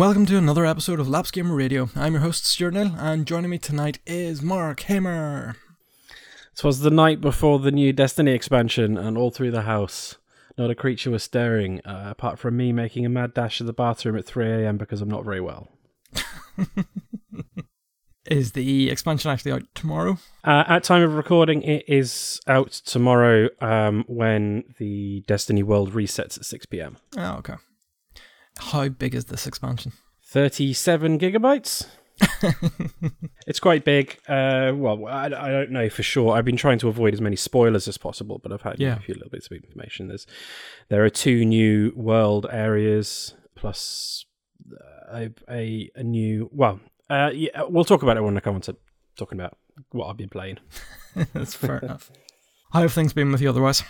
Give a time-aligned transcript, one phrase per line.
[0.00, 1.90] Welcome to another episode of Laps Gamer Radio.
[1.94, 5.56] I'm your host Stuart Neal, and joining me tonight is Mark Hamer.
[6.56, 10.16] Twas the night before the new Destiny expansion, and all through the house,
[10.56, 13.74] not a creature was stirring, uh, apart from me making a mad dash to the
[13.74, 14.78] bathroom at 3 a.m.
[14.78, 15.68] because I'm not very well.
[18.24, 20.16] Is the expansion actually out tomorrow?
[20.42, 26.38] Uh, at time of recording, it is out tomorrow um, when the Destiny world resets
[26.38, 26.96] at 6 p.m.
[27.18, 27.56] Oh, okay.
[28.60, 29.92] How big is this expansion?
[30.24, 31.86] 37 gigabytes.
[33.46, 34.18] it's quite big.
[34.28, 36.32] Uh, well, I, I don't know for sure.
[36.36, 38.96] I've been trying to avoid as many spoilers as possible, but I've had Yeah.
[38.96, 40.08] a few little bits of information.
[40.08, 40.26] There's
[40.88, 44.24] there are two new world areas plus
[44.72, 46.50] uh, a a, a new.
[46.52, 48.76] Well, uh, yeah, we'll talk about it when I come on to
[49.16, 49.56] talking about
[49.92, 50.58] what I've been playing.
[51.32, 52.10] That's fair enough.
[52.72, 53.82] How have things been with you otherwise?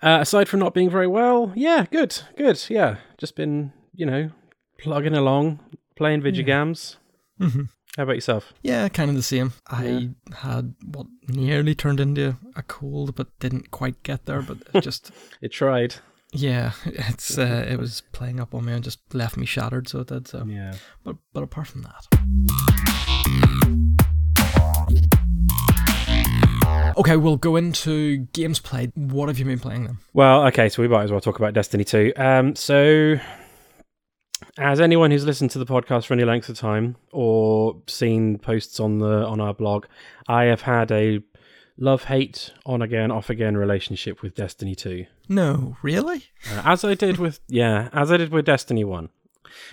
[0.00, 2.96] Uh, aside from not being very well, yeah, good, good, yeah.
[3.18, 4.30] Just been you know
[4.78, 5.60] plugging along,
[5.96, 6.96] playing video games.
[7.40, 7.62] Mm-hmm.
[7.96, 8.52] How about yourself?
[8.62, 9.52] Yeah, kind of the same.
[9.70, 14.40] I had what nearly turned into a cold, but didn't quite get there.
[14.42, 15.10] But it just,
[15.42, 15.96] It tried.
[16.32, 19.88] yeah, it's uh, it was playing up on me and just left me shattered.
[19.88, 20.26] So it did.
[20.26, 20.74] So, Yeah.
[21.04, 23.12] but but apart from that.
[26.96, 28.92] Okay, we'll go into games played.
[28.94, 29.98] What have you been playing then?
[30.12, 32.12] Well, okay, so we might as well talk about Destiny 2.
[32.16, 33.16] Um, so,
[34.58, 38.80] as anyone who's listened to the podcast for any length of time or seen posts
[38.80, 39.86] on the on our blog,
[40.28, 41.20] I have had a
[41.76, 45.06] love hate on again off again relationship with Destiny 2.
[45.28, 46.24] No, really?
[46.50, 49.08] Uh, as I did with yeah, as I did with Destiny 1.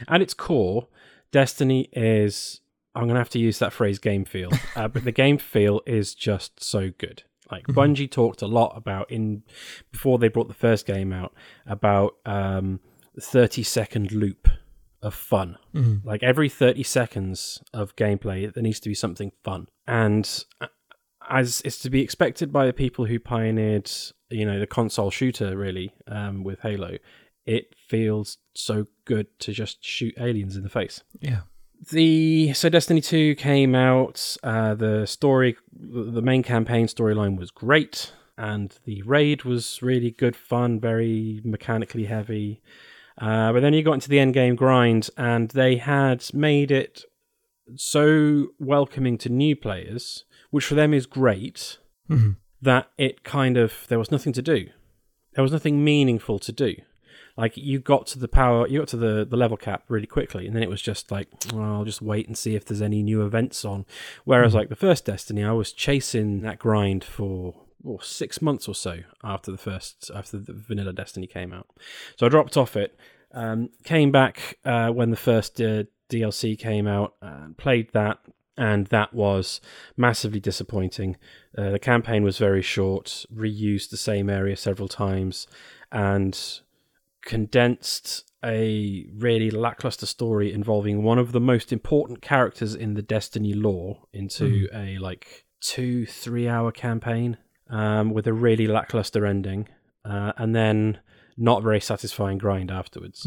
[0.08, 0.88] At its core,
[1.31, 2.62] Destiny is
[2.95, 5.81] I'm going to have to use that phrase game feel, uh, but the game feel
[5.86, 7.23] is just so good.
[7.52, 9.41] Like Bungie talked a lot about in
[9.91, 11.34] before they brought the first game out
[11.66, 12.80] about um
[13.19, 14.49] 30 second loop
[15.02, 15.58] of fun.
[16.04, 19.68] Like every 30 seconds of gameplay there needs to be something fun.
[19.88, 20.68] And uh,
[21.30, 23.90] as is to be expected by the people who pioneered,
[24.30, 26.98] you know, the console shooter really um, with Halo,
[27.46, 31.02] it feels so good to just shoot aliens in the face.
[31.20, 31.42] Yeah.
[31.92, 34.36] The so Destiny 2 came out.
[34.44, 40.36] Uh, the story, the main campaign storyline was great, and the raid was really good
[40.36, 42.62] fun, very mechanically heavy.
[43.19, 47.03] Uh, but then you got into the end game grind, and they had made it
[47.75, 51.78] so welcoming to new players, which for them is great,
[52.09, 52.38] Mhm.
[52.62, 54.69] that it kind of there was nothing to do.
[55.34, 56.75] There was nothing meaningful to do.
[57.38, 60.46] Like you got to the power, you got to the, the level cap really quickly,
[60.47, 63.01] and then it was just like, well, I'll just wait and see if there's any
[63.03, 63.86] new events on.
[64.25, 68.75] Whereas like the first Destiny, I was chasing that grind for oh, six months or
[68.75, 71.67] so after the first after the vanilla Destiny came out.
[72.17, 72.97] So I dropped off it,
[73.34, 78.19] um, came back uh, when the first uh, DLC came out, and played that,
[78.57, 79.62] and that was
[79.95, 81.18] massively disappointing.
[81.57, 85.47] Uh, the campaign was very short, reused the same area several times,
[85.91, 86.62] and
[87.22, 93.53] condensed a really lackluster story involving one of the most important characters in the Destiny
[93.53, 97.38] lore into a like two, three hour campaign
[97.69, 99.68] um, with a really lackluster ending,
[100.06, 101.00] uh, and then
[101.38, 103.24] not very satisfying grind afterwards.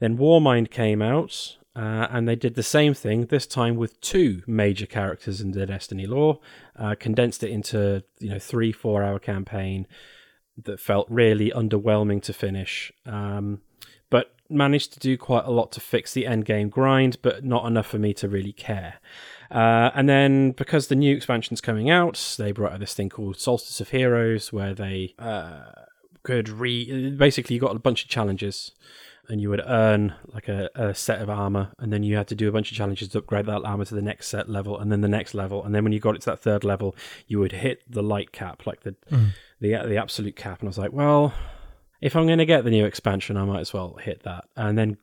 [0.00, 1.56] Then Warmind came out.
[1.74, 5.64] Uh, and they did the same thing this time with two major characters in the
[5.64, 6.38] Destiny lore,
[6.76, 9.86] uh, condensed it into you know three four hour campaign
[10.62, 12.92] that felt really underwhelming to finish.
[13.06, 13.62] Um,
[14.10, 17.66] but managed to do quite a lot to fix the end game grind, but not
[17.66, 19.00] enough for me to really care.
[19.52, 23.38] Uh, and then because the new expansion's coming out, they brought out this thing called
[23.38, 25.72] Solstice of Heroes, where they uh,
[26.22, 28.72] could re basically you got a bunch of challenges.
[29.28, 32.34] And you would earn like a, a set of armor, and then you had to
[32.34, 34.90] do a bunch of challenges to upgrade that armor to the next set level, and
[34.90, 36.96] then the next level, and then when you got it to that third level,
[37.28, 38.96] you would hit the light cap, like the
[39.60, 40.58] the the absolute cap.
[40.58, 41.32] And I was like, well,
[42.00, 44.46] if I'm going to get the new expansion, I might as well hit that.
[44.56, 44.98] And then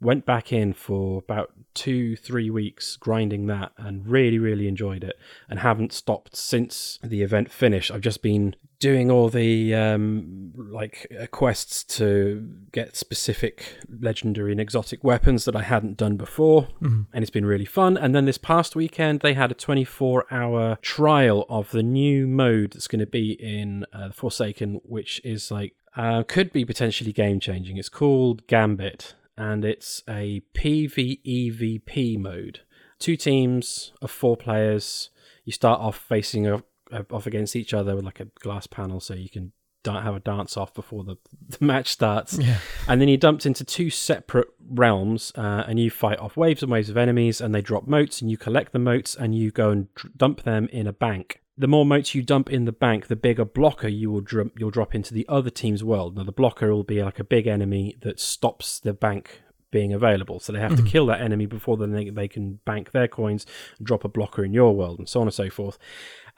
[0.00, 5.16] went back in for about two three weeks grinding that and really really enjoyed it
[5.48, 11.06] and haven't stopped since the event finished i've just been doing all the um like
[11.20, 16.66] uh, quests to get specific legendary and exotic weapons that i hadn't done before
[17.12, 17.96] and it's been really fun.
[17.96, 22.72] And then this past weekend they had a 24 hour trial of the new mode
[22.72, 27.40] that's going to be in uh, forsaken which is like uh, could be potentially game
[27.40, 32.60] changing it's called gambit and it's a PvEVP mode.
[32.98, 35.08] Two teams of four players.
[35.46, 39.30] You start off facing off against each other with like a glass panel, so you
[39.30, 39.52] can
[39.86, 41.16] have a dance off before the,
[41.58, 42.36] the match starts.
[42.38, 42.58] Yeah.
[42.86, 46.70] And then you're dumped into two separate realms, uh, and you fight off waves and
[46.70, 49.70] waves of enemies, and they drop motes, and you collect the motes, and you go
[49.70, 49.88] and
[50.18, 51.40] dump them in a bank.
[51.60, 54.70] The more motes you dump in the bank, the bigger blocker you will dr- you'll
[54.70, 56.16] drop into the other team's world.
[56.16, 60.40] Now, the blocker will be like a big enemy that stops the bank being available.
[60.40, 60.86] So they have to mm-hmm.
[60.86, 63.44] kill that enemy before then they, they can bank their coins
[63.76, 65.78] and drop a blocker in your world, and so on and so forth.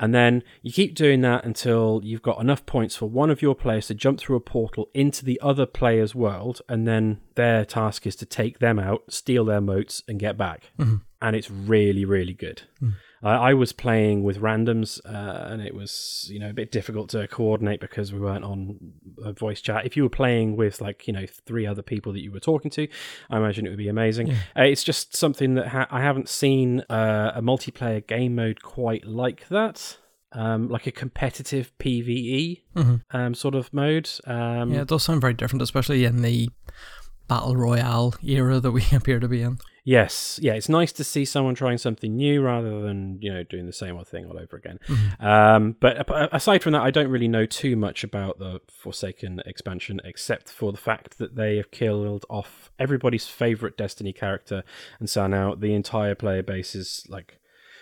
[0.00, 3.54] And then you keep doing that until you've got enough points for one of your
[3.54, 8.08] players to jump through a portal into the other player's world, and then their task
[8.08, 10.72] is to take them out, steal their motes, and get back.
[10.80, 10.96] Mm-hmm.
[11.20, 12.62] And it's really, really good.
[12.82, 12.94] Mm.
[13.22, 17.10] I I was playing with randoms, uh, and it was you know a bit difficult
[17.10, 18.78] to coordinate because we weren't on
[19.24, 19.86] a voice chat.
[19.86, 22.70] If you were playing with like you know three other people that you were talking
[22.72, 22.88] to,
[23.30, 24.30] I imagine it would be amazing.
[24.56, 29.06] Uh, it's just something that ha- I haven't seen uh, a multiplayer game mode quite
[29.06, 29.98] like that.
[30.34, 32.62] Um, like a competitive PVE
[33.10, 34.08] um, sort of mode.
[34.26, 36.48] Um, Yeah, it does sound very different, especially in the
[37.28, 39.58] battle royale era that we appear to be in.
[39.84, 43.66] Yes, yeah, it's nice to see someone trying something new rather than you know doing
[43.66, 44.78] the same old thing all over again.
[45.18, 50.00] Um, but aside from that, I don't really know too much about the Forsaken expansion,
[50.04, 54.62] except for the fact that they have killed off everybody's favorite Destiny character,
[55.00, 57.40] and so now the entire player base is like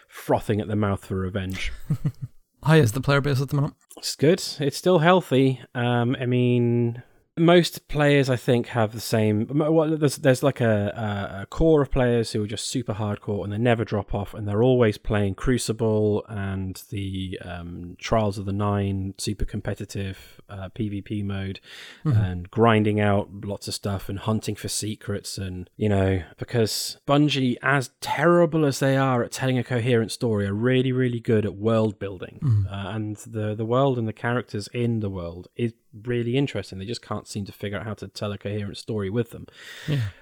[0.08, 1.72] frothing at the mouth for revenge.
[2.62, 3.74] How is the player base at the moment?
[3.96, 4.42] It's good.
[4.58, 5.60] It's still healthy.
[5.74, 7.02] Um, I mean,
[7.40, 9.46] most players, I think, have the same.
[9.48, 13.52] Well, there's there's like a, a, core of players who are just super hardcore and
[13.52, 18.52] they never drop off, and they're always playing Crucible and the um, Trials of the
[18.52, 21.60] Nine super competitive uh, PvP mode,
[22.04, 27.56] and grinding out lots of stuff and hunting for secrets, and you know, because Bungie,
[27.62, 31.56] as terrible as they are at telling a coherent story, are really really good at
[31.56, 35.72] world building, uh, and the the world and the characters in the world is
[36.04, 36.78] really interesting.
[36.78, 39.46] They just can't seem to figure out how to tell a coherent story with them.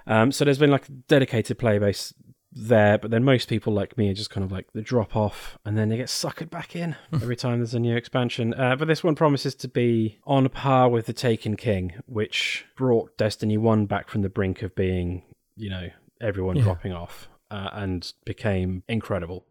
[0.06, 2.14] Um, so there's been like a dedicated player base
[2.50, 5.58] there, but then most people like me are just kind of like the drop off
[5.64, 8.54] and then they get suckered back in every time there's a new expansion.
[8.54, 13.16] Uh, but this one promises to be on par with the Taken King, which brought
[13.18, 15.22] Destiny 1 back from the brink of being,
[15.56, 15.88] you know,
[16.20, 17.28] everyone dropping off.
[17.50, 19.46] Uh, and became incredible.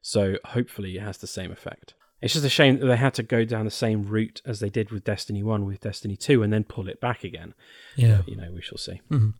[0.00, 1.92] So hopefully it has the same effect.
[2.22, 4.70] It's just a shame that they had to go down the same route as they
[4.70, 7.52] did with Destiny 1 with Destiny 2 and then pull it back again.
[7.96, 8.22] Yeah.
[8.26, 9.00] You know, we shall see.
[9.10, 9.30] Mm-hmm.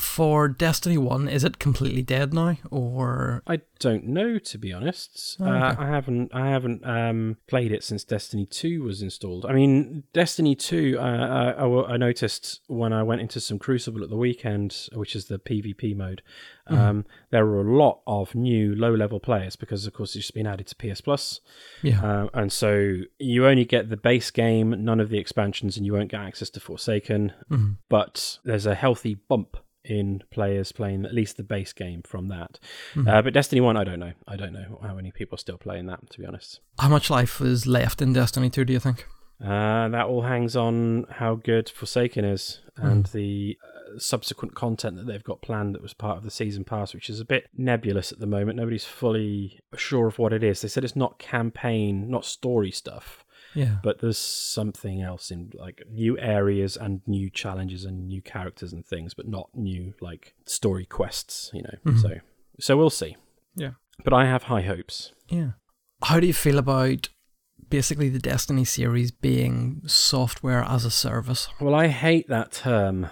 [0.00, 2.56] For Destiny 1, is it completely dead now?
[2.70, 3.42] Or.
[3.46, 5.36] I don't know to be honest.
[5.40, 5.74] Oh, uh.
[5.78, 9.46] I haven't I haven't um, played it since Destiny 2 was installed.
[9.46, 14.02] I mean, Destiny 2 uh, I, I I noticed when I went into some Crucible
[14.02, 16.22] at the weekend, which is the PvP mode.
[16.70, 16.80] Mm-hmm.
[16.80, 20.46] Um, there were a lot of new low level players because of course it's been
[20.46, 21.40] added to PS Plus.
[21.82, 22.02] Yeah.
[22.02, 25.92] Uh, and so you only get the base game, none of the expansions, and you
[25.92, 27.32] won't get access to Forsaken.
[27.50, 27.76] Mhm.
[27.88, 32.58] But there's a healthy bump in players playing at least the base game from that.
[32.94, 33.08] Mm-hmm.
[33.08, 34.12] Uh, but Destiny 1, I don't know.
[34.28, 36.60] I don't know how many people are still playing that, to be honest.
[36.78, 39.06] How much life is left in Destiny 2, do you think?
[39.42, 45.06] Uh, that all hangs on how good Forsaken is and the uh, subsequent content that
[45.06, 48.12] they've got planned that was part of the season pass, which is a bit nebulous
[48.12, 48.58] at the moment.
[48.58, 50.60] Nobody's fully sure of what it is.
[50.60, 53.76] They said it's not campaign, not story stuff, Yeah.
[53.82, 58.86] but there's something else in like new areas and new challenges and new characters and
[58.86, 61.92] things, but not new like story quests, you know.
[61.96, 62.10] So,
[62.60, 63.16] so we'll see.
[63.56, 63.72] Yeah.
[64.04, 65.12] But I have high hopes.
[65.28, 65.52] Yeah.
[66.02, 67.08] How do you feel about
[67.68, 71.48] basically the Destiny series being software as a service?
[71.60, 73.08] Well, I hate that term,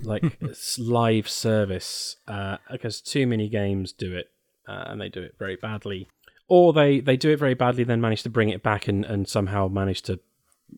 [0.00, 4.26] like it's live service, uh, because too many games do it,
[4.68, 6.08] uh, and they do it very badly,
[6.50, 9.26] or they they do it very badly, then manage to bring it back and and
[9.26, 10.20] somehow manage to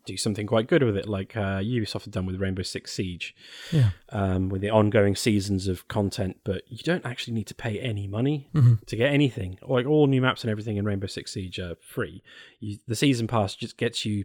[0.07, 3.35] do something quite good with it, like uh, Ubisoft have done with Rainbow Six Siege,
[3.71, 3.91] Yeah.
[4.09, 6.39] um, with the ongoing seasons of content.
[6.45, 8.85] But you don't actually need to pay any money Mhm.
[8.87, 9.59] to get anything.
[9.61, 12.23] Like all new maps and everything in Rainbow Six Siege are free.
[12.59, 14.25] You, the season pass just gets you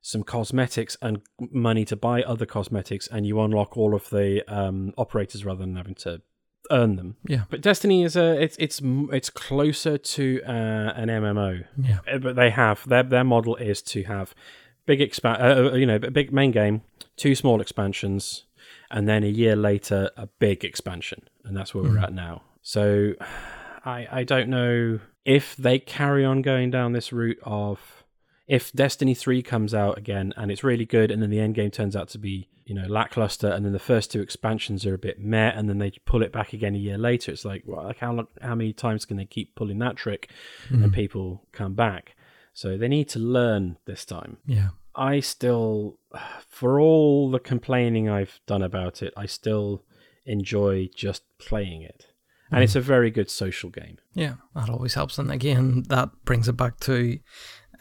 [0.00, 1.20] some cosmetics and
[1.50, 5.76] money to buy other cosmetics, and you unlock all of the um, operators rather than
[5.76, 6.22] having to
[6.70, 7.16] earn them.
[7.26, 7.44] Yeah.
[7.50, 8.80] But Destiny is a it's it's
[9.12, 11.64] it's closer to uh, an MMO.
[11.76, 11.98] Yeah.
[12.10, 14.34] Uh, But they have their their model is to have
[14.86, 16.82] big expand, uh, you know, a big main game,
[17.16, 18.44] two small expansions,
[18.90, 22.42] and then a year later a big expansion, and that's where we're at now.
[22.62, 23.14] So,
[23.84, 28.01] I I don't know if they carry on going down this route of
[28.46, 31.70] if Destiny 3 comes out again and it's really good and then the end game
[31.70, 34.98] turns out to be, you know, lackluster and then the first two expansions are a
[34.98, 37.84] bit meh and then they pull it back again a year later, it's like, well,
[37.84, 40.30] like how how many times can they keep pulling that trick
[40.68, 40.90] and mm-hmm.
[40.90, 42.16] people come back?
[42.52, 44.38] So they need to learn this time.
[44.46, 44.70] Yeah.
[44.94, 45.98] I still,
[46.48, 49.84] for all the complaining I've done about it, I still
[50.26, 52.06] enjoy just playing it.
[52.50, 52.80] And it's mm-hmm.
[52.80, 53.96] a very good social game.
[54.12, 55.18] Yeah, that always helps.
[55.18, 57.18] And again, that brings it back to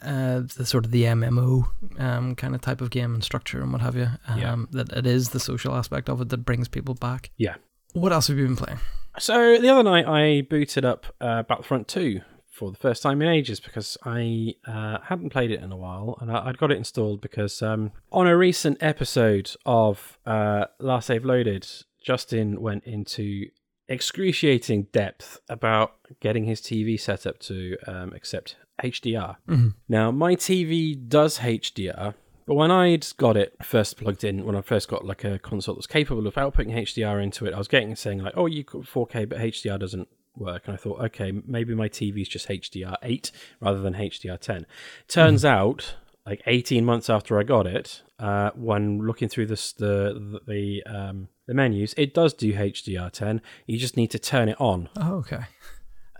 [0.02, 1.66] uh, the sort of the MMO
[2.00, 4.08] um, kind of type of game and structure and what have you.
[4.28, 4.56] Um, Yeah.
[4.72, 7.30] That it is the social aspect of it that brings people back.
[7.38, 7.56] Yeah.
[7.94, 8.80] What else have you been playing?
[9.20, 13.28] So the other night I booted up uh, Battlefront 2 for the first time in
[13.28, 16.78] ages because I uh, hadn't played it in a while and I, I'd got it
[16.78, 21.68] installed because um, on a recent episode of uh, Last Save Loaded,
[22.04, 23.48] Justin went into
[23.92, 29.36] excruciating depth about getting his TV set up to um, accept HDR.
[29.48, 29.76] Mhm.
[29.88, 32.16] Now, my TV does HDR,
[32.48, 35.76] but when I'd got it first plugged in, when I first got like a console
[35.76, 38.88] that's capable of outputting HDR into it, I was getting saying like, "Oh, you got
[38.88, 42.96] 4K, but HDR doesn't work." And I thought, okay, maybe my TV is just HDR
[43.04, 44.66] 8 rather than HDR 10.
[45.08, 45.96] Turns out,
[46.32, 50.84] like 18 months after I got it, uh, when looking through this, the the the,
[50.86, 53.42] um, the menus, it does do HDR 10.
[53.68, 54.88] You just need to turn it on.
[54.96, 55.44] Oh, okay.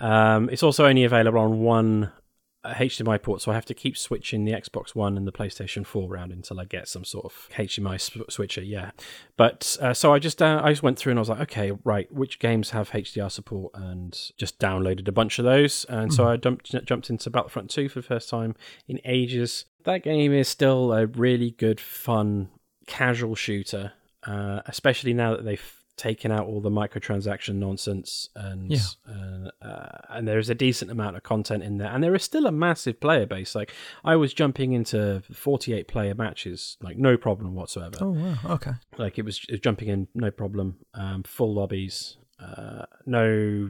[0.02, 2.12] Um, it's also only available on one
[2.64, 5.86] uh, HDMI port, so I have to keep switching the Xbox One and the PlayStation
[5.86, 8.62] 4 around until I get some sort of HDMI sw- switcher.
[8.62, 8.92] Yeah,
[9.38, 11.72] but uh, so I just uh, I just went through and I was like, okay,
[11.84, 16.28] right, which games have HDR support, and just downloaded a bunch of those, and so
[16.28, 18.56] I dumped, jumped into Battlefront 2 for the first time
[18.88, 19.66] in ages.
[19.84, 22.50] That game is still a really good, fun,
[22.86, 28.80] casual shooter, uh, especially now that they've taken out all the microtransaction nonsense and Yeah.
[29.08, 32.48] uh, uh, and there's a decent amount of content in there and there is still
[32.48, 33.72] a massive player base like
[34.04, 38.38] i was jumping into 48 player matches like no problem whatsoever Oh, wow.
[38.56, 38.72] Okay.
[38.98, 43.26] like it was, it was jumping in no problem um, full lobbies uh, no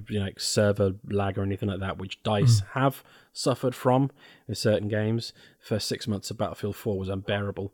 [0.10, 4.12] you know, like server lag or anything like that which dice have suffered from
[4.48, 5.34] in certain games.
[5.60, 7.74] First six months of battlefield 4 was unbearable.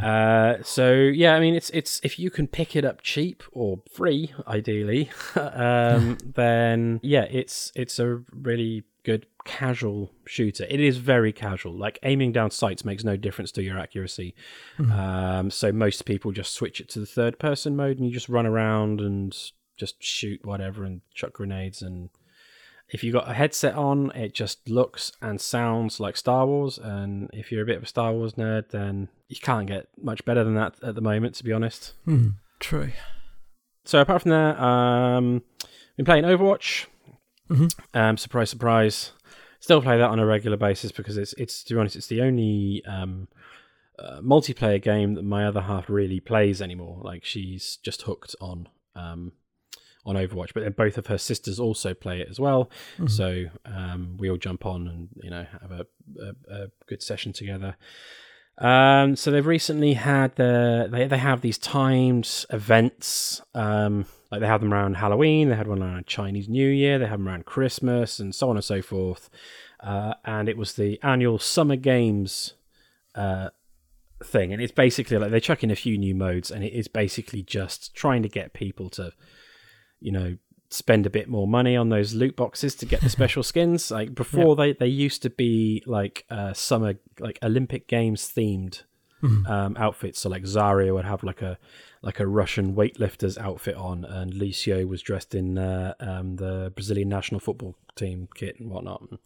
[0.00, 3.80] Uh, so yeah i mean it's it's if you can pick it up cheap or
[3.92, 10.66] free ideally um, then yeah it's it's a really good casual shooter.
[10.68, 11.72] It is very casual.
[11.72, 14.34] Like aiming down sights makes no difference to your accuracy.
[14.78, 18.28] Um, so most people just switch it to the third person mode and you just
[18.28, 19.36] run around and
[19.80, 22.10] just shoot whatever and chuck grenades and
[22.92, 27.30] if you've got a headset on it just looks and sounds like star wars and
[27.32, 30.44] if you're a bit of a star wars nerd then you can't get much better
[30.44, 32.28] than that at the moment to be honest Hmm.
[32.58, 32.90] True.
[33.84, 35.42] so apart from that um
[35.96, 36.86] been playing overwatch
[37.48, 37.74] Mhm.
[37.94, 39.12] um surprise surprise
[39.60, 42.20] still play that on a regular basis because it's it's to be honest it's the
[42.22, 43.28] only um
[43.98, 48.66] uh, multiplayer game that my other half really plays anymore like she's just hooked on
[48.96, 49.32] um
[50.06, 52.70] on Overwatch, but then both of her sisters also play it as well.
[53.08, 55.86] So um, we all jump on and you know have a,
[56.20, 57.76] a, a good session together.
[58.58, 63.40] Um, so they've recently had the they they have these timed events.
[63.54, 67.06] Um, like they have them around Halloween, they had one around Chinese New Year, they
[67.06, 69.28] have them around Christmas, and so on and so forth.
[69.80, 72.54] Uh, and it was the annual Summer Games
[73.14, 73.48] uh,
[74.22, 76.86] thing, and it's basically like they chuck in a few new modes, and it is
[76.86, 79.12] basically just trying to get people to,
[80.00, 80.36] you know,
[80.68, 83.90] spend a bit more money on those loot boxes to get the special skins.
[83.90, 88.82] Like before, they they used to be like uh, summer like Olympic Games themed
[89.22, 90.20] um, outfits.
[90.20, 91.58] So like Zarya would have like a
[92.02, 97.08] like a Russian weightlifter's outfit on, and Lucio was dressed in uh, um, the Brazilian
[97.08, 99.18] national football team kit and whatnot, and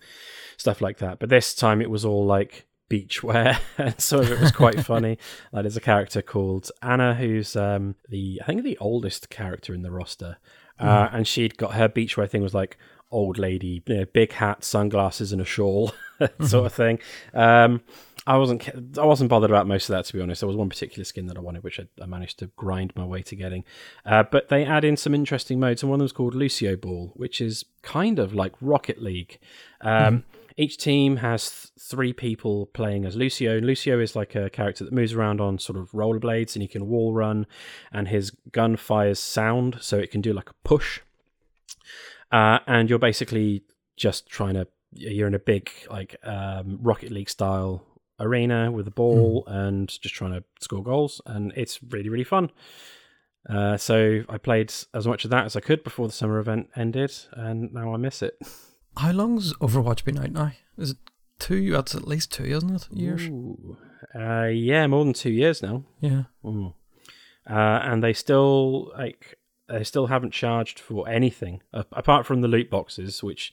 [0.57, 1.19] stuff like that.
[1.19, 5.19] But this time it was all like beachwear, and some of it was quite funny.
[5.52, 9.83] Like there's a character called Ana, who's um, the I think the oldest character in
[9.83, 10.38] the roster,
[10.78, 12.76] uh, and she'd got her beachwear thing was like
[13.11, 15.93] old lady, you know, big hat, sunglasses, and a shawl,
[16.40, 16.99] sort of thing.
[17.33, 17.83] Um,
[18.26, 20.40] I wasn't I wasn't bothered about most of that to be honest.
[20.40, 23.04] There was one particular skin that I wanted, which I, I managed to grind my
[23.04, 23.64] way to getting.
[24.04, 26.76] Uh, but they add in some interesting modes, and one of them is called Lucio
[26.76, 29.38] Ball, which is kind of like Rocket League.
[29.83, 30.25] Um,
[30.57, 33.57] Each team has th- three people playing as Lucio.
[33.57, 36.69] And Lucio is like a character that moves around on sort of rollerblades, and he
[36.69, 37.47] can wall run,
[37.93, 41.01] and his gun fires sound, so it can do like a push.
[42.31, 43.63] Uh, and you're basically
[43.97, 47.85] just trying to you're in a big like um, Rocket League style
[48.21, 52.51] arena with a ball and just trying to score goals, and it's really really fun.
[53.49, 56.71] Uh, so I played as much of that as I could before the summer event
[56.77, 58.39] ended, and now I miss it.
[58.97, 60.53] How long's Overwatch been out now?
[60.79, 60.97] Is it
[61.39, 61.73] two?
[61.73, 62.89] That's at least two, isn't it?
[62.91, 63.23] Years.
[63.23, 63.77] Ooh.
[64.15, 65.85] Uh, yeah, more than two years now.
[66.01, 66.25] Yeah.
[66.45, 66.75] Mm.
[67.49, 69.37] Uh, and they still like
[69.68, 73.52] they still haven't charged for anything apart from the loot boxes, which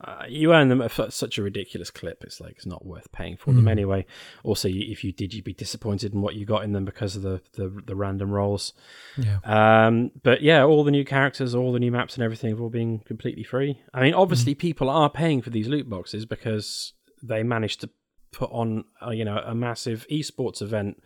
[0.00, 2.24] uh, you earn them at such a ridiculous clip.
[2.24, 3.56] It's like it's not worth paying for mm.
[3.56, 4.04] them anyway.
[4.42, 7.22] Also, if you did, you'd be disappointed in what you got in them because of
[7.22, 8.72] the the, the random rolls.
[9.16, 9.38] Yeah.
[9.44, 10.10] Um.
[10.22, 12.98] But yeah, all the new characters, all the new maps, and everything have all been
[13.00, 13.80] completely free.
[13.94, 14.58] I mean, obviously, mm.
[14.58, 16.92] people are paying for these loot boxes because
[17.22, 17.90] they managed to
[18.32, 21.00] put on, uh, you know, a massive esports event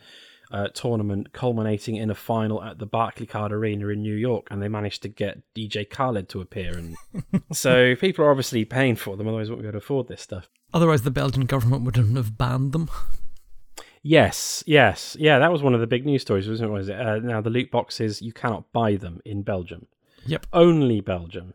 [0.50, 4.68] uh, tournament culminating in a final at the Barclaycard Arena in New York, and they
[4.68, 6.76] managed to get DJ Khaled to appear.
[6.76, 6.96] And
[7.52, 10.48] so people are obviously paying for them, otherwise, won't be able to afford this stuff.
[10.72, 12.90] Otherwise, the Belgian government wouldn't have banned them.
[14.08, 15.40] Yes, yes, yeah.
[15.40, 16.72] That was one of the big news stories, wasn't it?
[16.72, 16.94] Was it?
[16.94, 19.88] Uh, now the loot boxes you cannot buy them in Belgium.
[20.26, 21.54] Yep, only Belgium.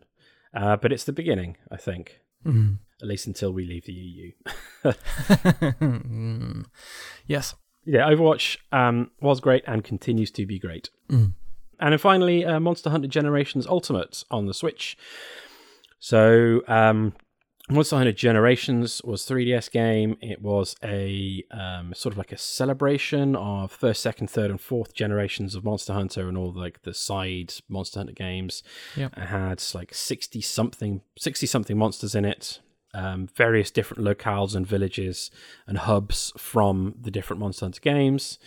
[0.54, 2.20] Uh, but it's the beginning, I think.
[2.46, 2.80] Mm.
[3.02, 4.32] At least until we leave the EU.
[4.84, 6.66] mm.
[7.26, 10.90] Yes yeah, Overwatch um, was great and continues to be great.
[11.10, 11.34] Mm.
[11.80, 14.98] And then finally, uh, Monster Hunter Generations Ultimate on the Switch.
[16.00, 17.14] So, um,
[17.70, 20.18] Monster Hunter Generations was 3DS game.
[20.22, 24.94] It was a um, sort of like a celebration of first, second, third, and fourth
[24.94, 28.62] generations of Monster Hunter and all like the side Monster Hunter games.
[28.96, 32.60] Yeah, it had like sixty something, sixty something monsters in it
[32.94, 35.32] um, various different locales and villages
[35.68, 38.40] and hubs from the different Monster Hunter games.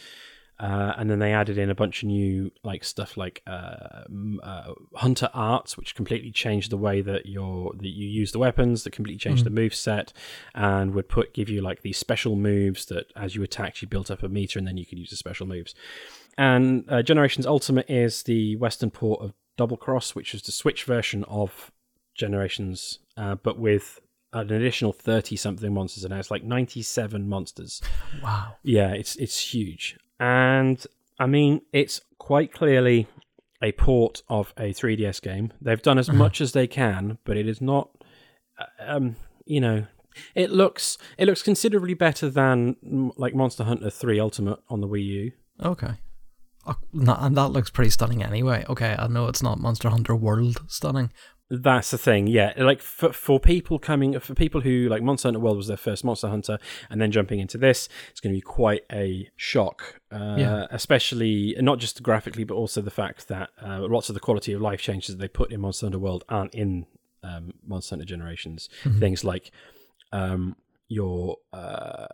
[0.61, 4.05] Uh, and then they added in a bunch of new like stuff like uh,
[4.43, 8.85] uh, hunter arts, which completely changed the way that you that you use the weapons.
[8.85, 9.53] That completely changed mm-hmm.
[9.53, 10.13] the move set,
[10.55, 14.13] and would put give you like these special moves that as you attacked, you built
[14.13, 15.75] up a meter, and then you could use the special moves.
[16.39, 20.85] And uh, Generations Ultimate is the Western port of Double Cross, which is the Switch
[20.85, 21.73] version of
[22.15, 24.01] Generations, uh, but with
[24.35, 27.81] an additional 30 something monsters and now it's like 97 monsters.
[28.23, 28.57] Wow.
[28.63, 29.97] Yeah it's it's huge.
[30.21, 30.85] And
[31.19, 33.07] i mean it's quite clearly
[33.63, 35.53] a port of a 3ds game.
[35.61, 36.19] They've done as uh-huh.
[36.25, 37.91] much as they can but it is not
[38.59, 38.65] uh,
[38.97, 39.87] um you know
[40.35, 42.77] it looks it looks considerably better than
[43.17, 45.33] like monster hunter 3 ultimate on the wii u.
[45.63, 45.95] Okay.
[46.67, 48.65] Oh, and that looks pretty stunning anyway.
[48.69, 51.11] Okay i know it's not monster hunter world stunning
[51.63, 52.53] that's the thing, yeah.
[52.57, 56.05] Like for for people coming, for people who like Monster Hunter World was their first
[56.05, 56.59] Monster Hunter,
[56.91, 60.01] and then jumping into this, it's going to be quite a shock.
[60.11, 60.67] Uh, yeah.
[60.71, 64.61] Especially not just graphically, but also the fact that uh, lots of the quality of
[64.61, 66.87] life changes that they put in Monster Hunter World aren't in
[67.23, 68.69] um, Monster Hunter Generations.
[68.85, 69.01] Mm-hmm.
[69.01, 69.51] Things like
[70.13, 70.57] um,
[70.89, 72.07] your uh,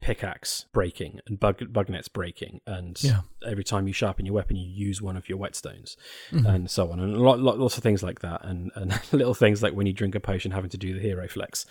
[0.00, 3.20] pickaxe breaking and bug bug nets breaking, and yeah.
[3.46, 5.96] every time you sharpen your weapon, you use one of your whetstones,
[6.30, 6.46] mm-hmm.
[6.46, 9.62] and so on, and lot, lot, lots of things like that, and and little things
[9.62, 11.66] like when you drink a potion, having to do the hero flex.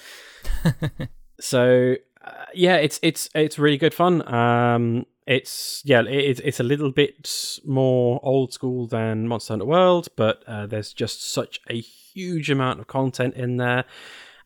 [1.39, 4.27] so uh, yeah, it's it's it's really good fun.
[4.33, 10.07] Um, it's yeah, it, it's a little bit more old school than Monster Hunter World,
[10.15, 13.85] but uh, there's just such a huge amount of content in there.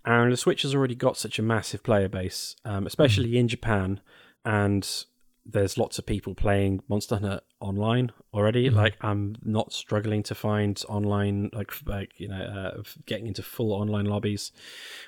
[0.05, 3.39] And the Switch has already got such a massive player base, um, especially mm.
[3.39, 3.99] in Japan,
[4.45, 4.87] and
[5.45, 8.69] there's lots of people playing Monster Hunter online already.
[8.69, 8.75] Mm.
[8.75, 13.73] Like I'm not struggling to find online, like like you know, uh, getting into full
[13.73, 14.51] online lobbies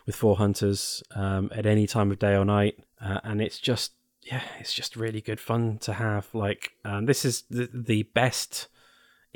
[0.05, 3.93] with four hunters um, at any time of day or night, uh, and it's just
[4.23, 6.27] yeah, it's just really good fun to have.
[6.33, 8.67] Like um, this is the, the best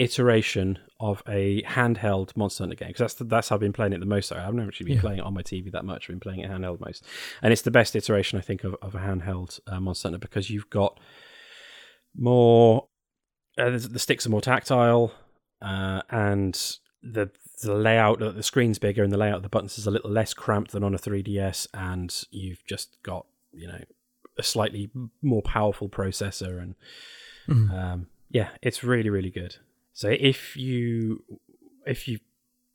[0.01, 3.93] iteration of a handheld Monster Hunter game because that's the, that's how I've been playing
[3.93, 4.31] it the most.
[4.31, 5.01] I haven't actually been yeah.
[5.01, 6.05] playing it on my TV that much.
[6.05, 7.05] I've been playing it handheld most,
[7.41, 10.49] and it's the best iteration I think of, of a handheld uh, Monster Hunter because
[10.49, 10.99] you've got
[12.15, 12.87] more.
[13.57, 15.13] Uh, the sticks are more tactile,
[15.61, 17.29] uh, and the
[17.61, 20.33] the layout the screen's bigger and the layout of the buttons is a little less
[20.33, 23.83] cramped than on a 3DS, and you've just got you know
[24.39, 24.89] a slightly
[25.21, 26.75] more powerful processor and.
[27.47, 27.71] Mm.
[27.71, 29.57] Um, yeah, it's really, really good.
[29.93, 31.23] So if you
[31.85, 32.19] if you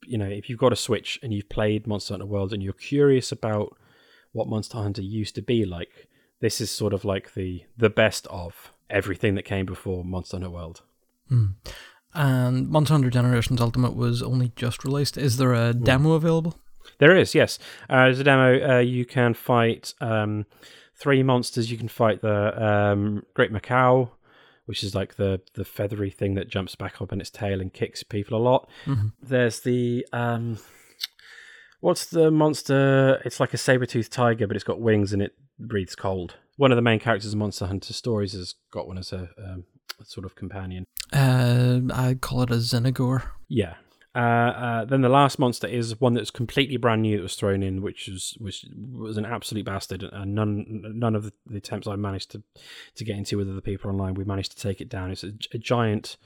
[0.05, 2.73] you know if you've got a Switch and you've played Monster Hunter World and you're
[2.73, 3.77] curious about
[4.33, 6.09] what Monster Hunter used to be like,
[6.41, 10.51] this is sort of like the the best of everything that came before Monster Hunter
[10.51, 10.83] World.
[11.31, 11.55] Mm.
[12.15, 15.19] And Monster Hunter Generations Ultimate was only just released.
[15.19, 15.85] Is there a mm.
[15.85, 16.59] demo available?
[16.99, 17.59] There is, yes.
[17.91, 18.77] Uh, there's a demo.
[18.77, 20.47] Uh, you can fight um,
[20.95, 21.71] three monsters.
[21.71, 24.11] You can fight the um, Great Maccao,
[24.67, 27.73] which is like the the feathery thing that jumps back up on its tail and
[27.73, 28.69] kicks people a lot.
[28.85, 29.09] Mm-hmm.
[29.23, 30.59] There's the um,
[31.81, 33.23] what's the monster?
[33.25, 36.35] It's like a saber toothed tiger, but it's got wings and it breathes cold.
[36.57, 39.65] One of the main characters in Monster Hunter stories has got one as a, um,
[40.01, 40.87] a sort of companion.
[41.13, 43.23] Uh, I call it a Zinogre.
[43.49, 43.75] Yeah,
[44.17, 47.63] uh, uh, then the last monster is one that's completely brand new that was thrown
[47.63, 51.97] in, which was which was an absolute bastard, and none none of the, attempts I
[51.97, 52.43] managed to
[52.95, 55.11] to get into with other people online, we managed to take it down.
[55.11, 56.17] It's a, a giant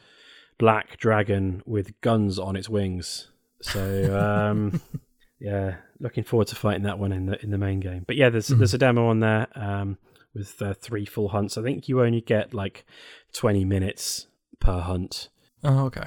[0.58, 3.28] black dragon with guns on its wings.
[3.62, 4.80] So um,
[5.40, 8.04] yeah, looking forward to fighting that one in the in the main game.
[8.06, 8.58] But yeah, there's Mhm.
[8.58, 9.98] there's a demo on there um,
[10.32, 11.58] with uh, three full hunts.
[11.58, 12.84] I think you only get like
[13.32, 14.28] 20 minutes
[14.60, 15.28] per hunt.
[15.62, 16.04] Oh, okay.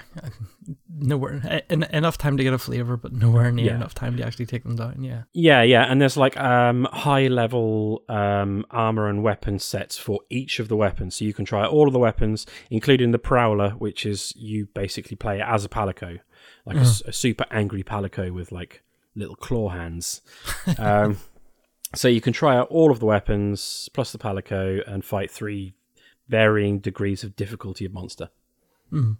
[0.90, 3.76] Nowhere en- enough time to get a flavor, but nowhere near Yeah.
[3.76, 5.04] enough time to actually take them down.
[5.04, 5.24] Yeah.
[5.34, 10.60] Yeah, yeah, and there's like um, high level um, armor and weapon sets for each
[10.60, 14.06] of the weapons, so you can try all of the weapons, including the prowler, which
[14.06, 16.20] is you basically play as a palico,
[16.66, 18.82] like a super angry palico with like
[19.16, 20.22] little claw hands.
[20.80, 21.18] um,
[21.96, 25.76] so you can try out all of the weapons plus the palico and fight three
[26.28, 28.30] varying degrees of difficulty of monster.
[28.92, 29.18] Mm.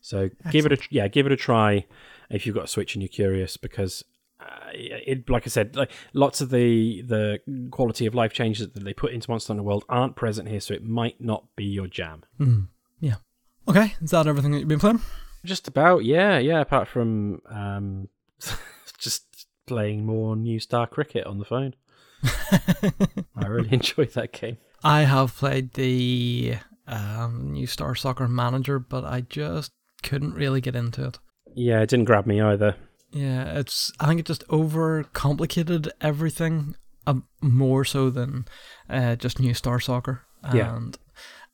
[0.00, 1.86] So give it a yeah, give it a try
[2.30, 4.04] if you've got a Switch and you're curious because
[4.40, 8.84] uh, it like I said, like lots of the the quality of life changes that
[8.84, 11.86] they put into Monster Hunter World aren't present here, so it might not be your
[11.86, 12.24] jam.
[12.40, 12.68] Mm.
[13.00, 13.16] Yeah.
[13.68, 13.94] Okay.
[14.02, 15.00] Is that everything that you've been playing?
[15.44, 16.60] Just about yeah, yeah.
[16.60, 18.08] Apart from um,
[18.98, 21.74] just playing more New Star Cricket on the phone.
[23.36, 24.58] I really enjoy that game.
[24.84, 30.76] I have played the um, new Star Soccer Manager, but I just couldn't really get
[30.76, 31.18] into it.
[31.54, 32.76] Yeah, it didn't grab me either.
[33.12, 33.92] Yeah, it's.
[34.00, 38.46] I think it just overcomplicated everything um, more so than
[38.88, 40.22] uh, just new Star Soccer.
[40.42, 40.82] And Yeah.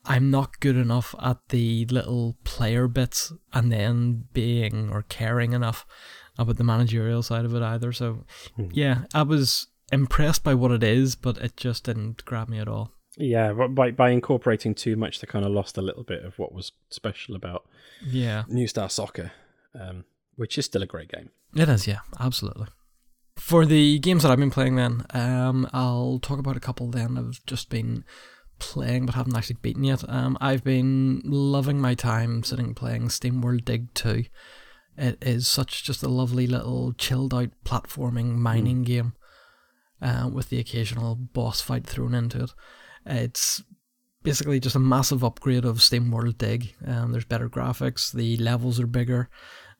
[0.04, 5.84] I'm not good enough at the little player bits, and then being or caring enough
[6.38, 7.92] about the managerial side of it either.
[7.92, 8.24] So,
[8.56, 8.68] Hmm.
[8.72, 12.68] yeah, I was impressed by what it is, but it just didn't grab me at
[12.68, 12.92] all.
[13.18, 16.38] Yeah, but by by incorporating too much, they kind of lost a little bit of
[16.38, 17.66] what was special about
[18.04, 19.32] Yeah, New Star Soccer,
[19.78, 20.04] um,
[20.36, 21.30] which is still a great game.
[21.54, 21.86] it is.
[21.86, 22.68] Yeah, absolutely.
[23.36, 26.88] For the games that I've been playing, then um, I'll talk about a couple.
[26.88, 28.04] Then I've just been
[28.58, 30.04] playing but haven't actually beaten yet.
[30.08, 34.24] Um, I've been loving my time sitting playing Steam World Dig 2.
[34.96, 39.14] It is such just a lovely little chilled out platforming mining game
[40.02, 42.50] uh, with the occasional boss fight thrown into it.
[43.06, 43.62] It's
[44.22, 46.74] basically just a massive upgrade of Steam World Dig.
[46.86, 49.28] Um, there's better graphics, the levels are bigger,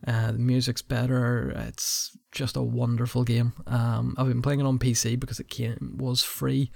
[0.07, 1.51] uh, the music's better.
[1.51, 3.53] It's just a wonderful game.
[3.67, 6.71] Um, I've been playing it on PC because it came was free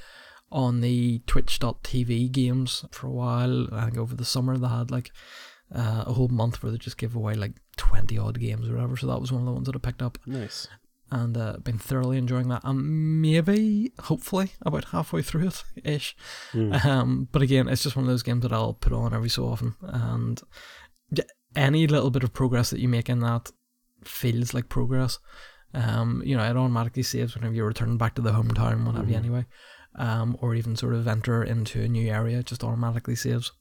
[0.50, 3.72] on the Twitch.tv games for a while.
[3.72, 5.10] I think over the summer they had like
[5.74, 8.96] uh, a whole month where they just give away like 20 odd games or whatever.
[8.96, 10.68] So that was one of the ones that I picked up Nice.
[11.12, 12.62] And uh, been thoroughly enjoying that.
[12.64, 16.16] I'm maybe, hopefully, about halfway through it ish.
[16.52, 16.84] Mm.
[16.84, 19.44] Um, but again, it's just one of those games that I'll put on every so
[19.44, 20.40] often, and
[21.54, 23.50] any little bit of progress that you make in that
[24.04, 25.18] feels like progress.
[25.74, 29.08] Um, you know, it automatically saves whenever you return back to the hometown, what have
[29.08, 29.24] you, Mhm.
[29.24, 29.46] anyway.
[29.96, 33.52] Um, or even sort of enter into a new area, just automatically saves.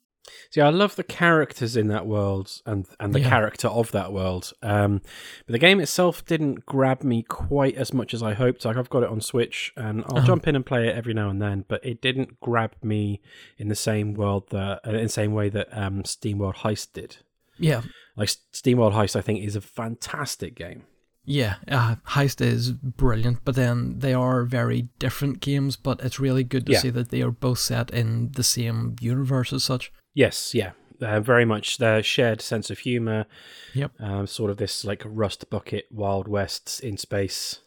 [0.51, 3.29] See, I love the characters in that world and and the Yeah.
[3.29, 4.53] character of that world.
[4.61, 5.01] Um,
[5.45, 8.63] but the game itself didn't grab me quite as much as I hoped.
[8.65, 10.27] Like I've got it on Switch, and I'll Uh-huh.
[10.27, 11.65] jump in and play it every now and then.
[11.67, 13.19] But it didn't grab me
[13.57, 17.17] in the same world that uh, in the same way that um, SteamWorld Heist did.
[17.57, 17.81] Yeah,
[18.15, 20.83] Like SteamWorld Heist, I think is a fantastic game.
[21.23, 25.77] Yeah, uh, Heist is brilliant, but then they are very different games.
[25.77, 26.79] But it's really good to Yeah.
[26.79, 29.91] see that they are both set in the same universe as such.
[30.13, 30.71] Yes, yeah,
[31.01, 33.25] uh, very much their shared sense of humor.
[33.73, 33.91] Yep.
[33.99, 37.59] Um, sort of this like rust bucket Wild West in space.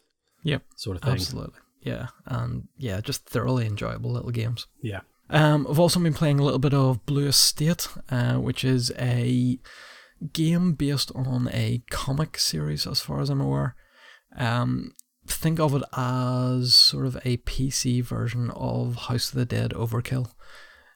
[0.43, 0.63] Yep.
[0.77, 1.13] Sort of thing.
[1.15, 4.67] Absolutely, yeah, and yeah, just thoroughly enjoyable little games.
[4.83, 5.01] Yeah.
[5.31, 9.59] Um, I've also been playing a little bit of Blue Estate, uh, which is a
[10.33, 13.75] game based on a comic series, as far as I'm aware.
[14.37, 14.93] Um,
[15.27, 20.31] think of it as sort of a PC version of House of the Dead Overkill.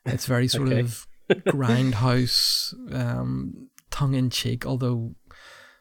[0.05, 0.81] It's very sort Okay.
[0.81, 5.15] of grindhouse, um, tongue in cheek, although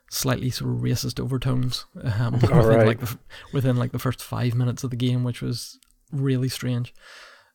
[0.09, 2.87] slightly sort of racist overtones um, within, Alright.
[2.87, 3.17] like the,
[3.53, 5.79] within like the first five minutes of the game, which was
[6.11, 6.93] really strange.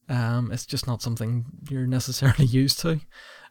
[0.09, 3.01] Um, it's just not something you're necessarily used to.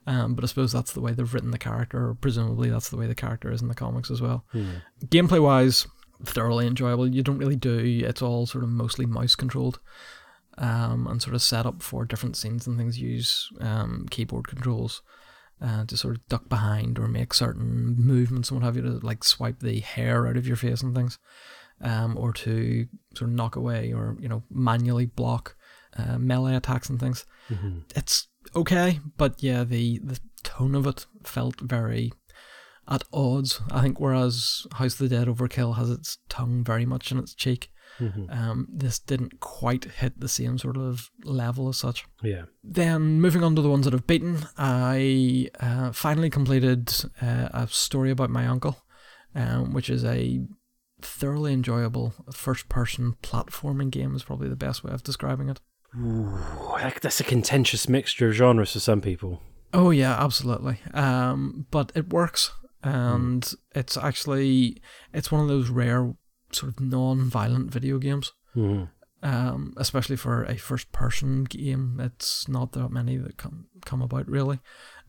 [0.07, 2.97] Um, but I suppose that's the way they've written the character, or presumably that's the
[2.97, 4.45] way the character is in the comics as well.
[4.51, 4.77] Hmm.
[5.05, 5.87] Gameplay wise,
[6.25, 7.07] thoroughly enjoyable.
[7.07, 9.79] You don't really do, it's all sort of mostly mouse controlled.
[10.61, 15.01] Um, and sort of set up for different scenes and things use um, keyboard controls
[15.59, 19.05] uh, to sort of duck behind or make certain movements and what have you to
[19.05, 21.17] like swipe the hair out of your face and things,
[21.81, 25.55] um, or to sort of knock away or you know manually block
[25.97, 27.25] uh, melee attacks and things.
[27.49, 27.83] Mhm.
[27.95, 32.11] It's okay, but yeah, the the tone of it felt very
[32.87, 33.61] at odds.
[33.71, 37.33] I think whereas House of the Dead Overkill has its tongue very much in its
[37.33, 38.35] cheek, Mhm.
[38.35, 42.05] Um, this didn't quite hit the same sort of level as such.
[42.23, 42.45] Yeah.
[42.63, 47.67] Then moving on to the ones that I've beaten, I uh, finally completed uh, a
[47.67, 48.83] story about my uncle,
[49.35, 50.41] um, which is a
[51.01, 54.15] thoroughly enjoyable first-person platforming game.
[54.15, 55.59] Is probably the best way of describing it.
[55.97, 56.39] Ooh,
[56.77, 59.41] heck, that's a contentious mixture of genres for some people.
[59.73, 60.79] Oh yeah, absolutely.
[60.93, 62.51] Um, but it works,
[62.83, 64.81] and it's actually
[65.13, 66.13] it's one of those rare
[66.55, 68.33] sort of non-violent video games.
[68.55, 68.89] Mhm.
[69.23, 74.59] Um, especially for a first-person game, it's not that many that come come about really.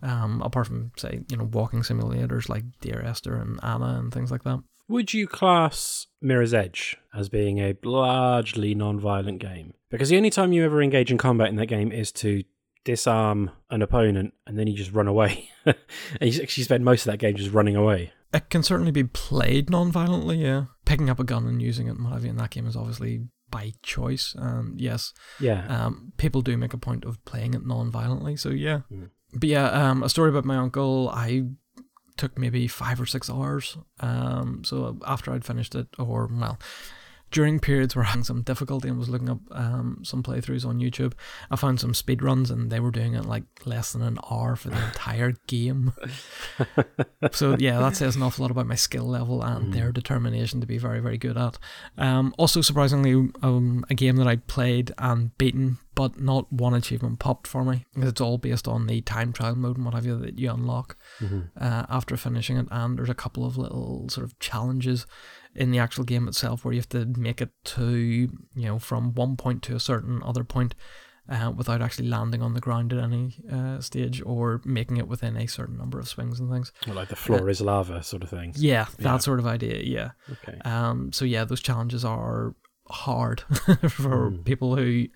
[0.03, 4.31] Um, apart from say you know walking simulators like Dear Esther and Anna and things
[4.31, 4.63] like that.
[4.89, 9.73] Would you class Mirror's Edge as being a largely non-violent game?
[9.91, 12.43] Because the only time you ever engage in combat in that game is to
[12.85, 15.49] disarm an opponent and then you just run away.
[15.67, 15.77] and
[16.21, 18.13] you actually spend most of that game just running away.
[18.35, 20.39] It can certainly be played non-violently.
[20.43, 22.67] Yeah, picking up a gun and using it and what have you in that game
[22.67, 24.35] is obviously by choice.
[24.39, 25.67] And yes, Yeah.
[25.69, 28.37] um, people do make a point of playing it non-violently.
[28.37, 29.11] So yeah, Mm.
[29.35, 31.11] but yeah, um, a story about my uncle.
[31.11, 31.45] I
[32.17, 33.77] took maybe five or six hours.
[34.01, 36.59] Um, so after I'd finished it, or well,
[37.33, 40.79] during periods where I had some difficulty and was looking up um, some playthroughs on
[40.79, 41.15] YouTube,
[41.51, 44.55] I found some speed runs and they were doing it like less than an hour
[44.55, 45.93] for the entire game.
[47.33, 49.73] so yeah, that says an awful lot about my skill level and Mm.
[49.75, 51.59] their determination to be very, very good at.
[51.99, 57.19] Um, also, surprisingly, um, a game that I played and beaten, but not one achievement
[57.19, 60.07] popped for me because it's all based on the time trial mode and what have
[60.07, 61.49] you that you unlock Mhm.
[61.61, 62.67] uh, after finishing it.
[62.71, 65.07] And there's a couple of little sort of challenges
[65.55, 69.15] in the actual game itself where you have to make it to you know from
[69.15, 70.75] one point to a certain other point.
[71.29, 75.37] Uh, without actually landing on the ground at any uh, stage or making it within
[75.37, 76.73] a certain number of swings and things.
[76.85, 78.53] Well, like the floor is lava sort of thing.
[78.57, 79.19] Yeah, that Yeah.
[79.19, 79.81] sort of idea.
[79.85, 80.11] Yeah.
[80.33, 80.59] Okay.
[80.65, 81.13] Um.
[81.13, 82.57] So yeah, those challenges are
[82.89, 83.41] hard
[83.89, 84.43] for Hmm.
[84.43, 85.07] people who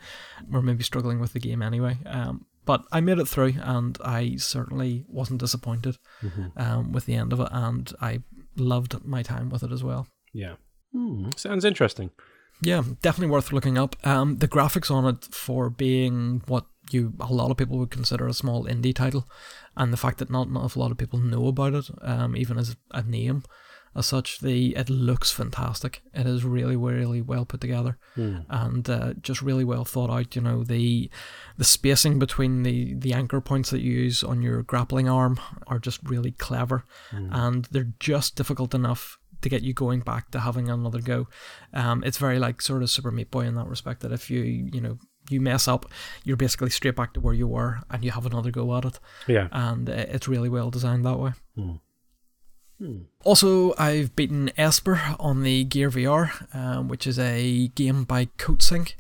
[0.48, 1.98] were maybe struggling with the game anyway.
[2.06, 2.46] Um.
[2.64, 6.52] But I made it through, and I certainly wasn't disappointed Mhm.
[6.56, 8.22] um, with the end of it, and I
[8.56, 10.06] loved my time with it as well.
[10.36, 10.54] Yeah.
[10.92, 12.10] Hmm, sounds interesting.
[12.62, 13.96] Yeah, definitely worth looking up.
[14.06, 18.26] Um, the graphics on it for being what you a lot of people would consider
[18.26, 19.28] a small indie title,
[19.76, 22.56] and the fact that not enough a lot of people know about it, um, even
[22.58, 23.42] as a name,
[23.94, 26.00] as such, the it looks fantastic.
[26.14, 28.38] It is really, really well put together Hmm.
[28.48, 30.34] and uh, just really well thought out.
[30.36, 31.10] You know the
[31.58, 35.78] the spacing between the the anchor points that you use on your grappling arm are
[35.78, 37.28] just really clever Hmm.
[37.32, 41.28] and they're just difficult enough to get you going back to having another go.
[41.72, 44.00] Um, it's very like sort of Super Meat Boy in that respect.
[44.00, 44.98] That if you you know
[45.30, 45.86] you mess up,
[46.24, 49.00] you're basically straight back to where you were, and you have another go at it.
[49.26, 49.48] Yeah.
[49.52, 51.32] And uh, it's really well designed that way.
[51.54, 51.72] Hmm.
[52.78, 52.98] Hmm.
[53.24, 58.94] Also, I've beaten Esper on the Gear VR, um, which is a game by Coatsink,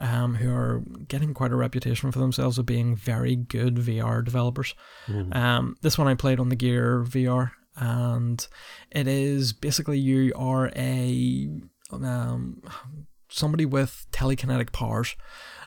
[0.00, 4.74] um, who are getting quite a reputation for themselves of being very good VR developers.
[5.06, 5.32] Hmm.
[5.32, 8.46] Um, this one I played on the Gear VR, and
[8.90, 11.48] it is basically you are a
[11.92, 12.62] um,
[13.28, 15.16] somebody with telekinetic powers,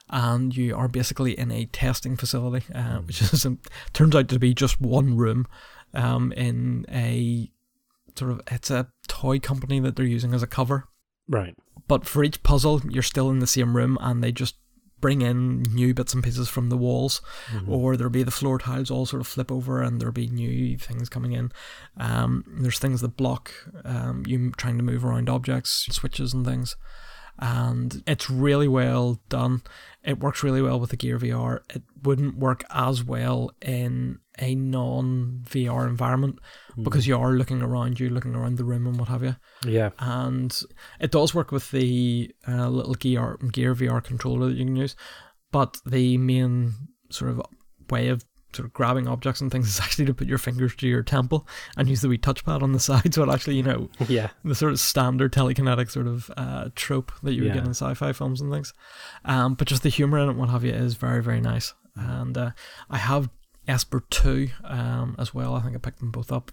[0.10, 3.46] and you are basically in a testing facility, uh, which is
[3.94, 5.48] turns out to be just one room,
[5.94, 7.50] um, in a
[8.16, 10.86] sort of it's a toy company that they're using as a cover.
[11.28, 11.56] Right.
[11.88, 14.56] But for each puzzle, you're still in the same room, and they just
[15.04, 17.68] bring in new bits and pieces from the walls, Mhm.
[17.68, 20.78] or there'll be the floor tiles all sort of flip over, and there'll be new
[20.78, 21.52] things coming in.
[21.98, 23.52] Um, there's things that block
[23.84, 26.78] um, you trying to move around objects, switches and things,
[27.38, 29.62] and it's really well done.
[30.04, 31.64] It works really well with the Gear VR.
[31.70, 36.40] It wouldn't work as well in a non VR environment
[36.82, 39.92] because you are looking around you, looking around the room and what have you Yeah.
[40.00, 40.58] and
[41.00, 44.96] it does work with the uh, little gear gear VR controller that you can use,
[45.52, 46.74] but the main
[47.12, 47.42] sort of
[47.90, 48.24] way of
[48.56, 51.48] sort of grabbing objects and things is actually to put your fingers to your temple
[51.76, 53.14] and use the wee touchpad on the side.
[53.14, 54.30] So it actually, you know, Yeah.
[54.44, 58.14] the sort of standard telekinetic sort of uh, trope that you would get in sci-fi
[58.14, 58.72] films and things.
[59.26, 61.74] Um, but just the humor in it, and what have you, is very very nice.
[61.96, 62.52] And uh,
[62.90, 63.30] I have
[63.68, 65.56] Esper two um, as well.
[65.56, 66.52] I think I picked them both up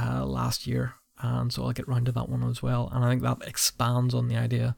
[0.00, 2.90] uh, last year, and so I'll get round to that one as well.
[2.92, 4.76] And I think that expands on the idea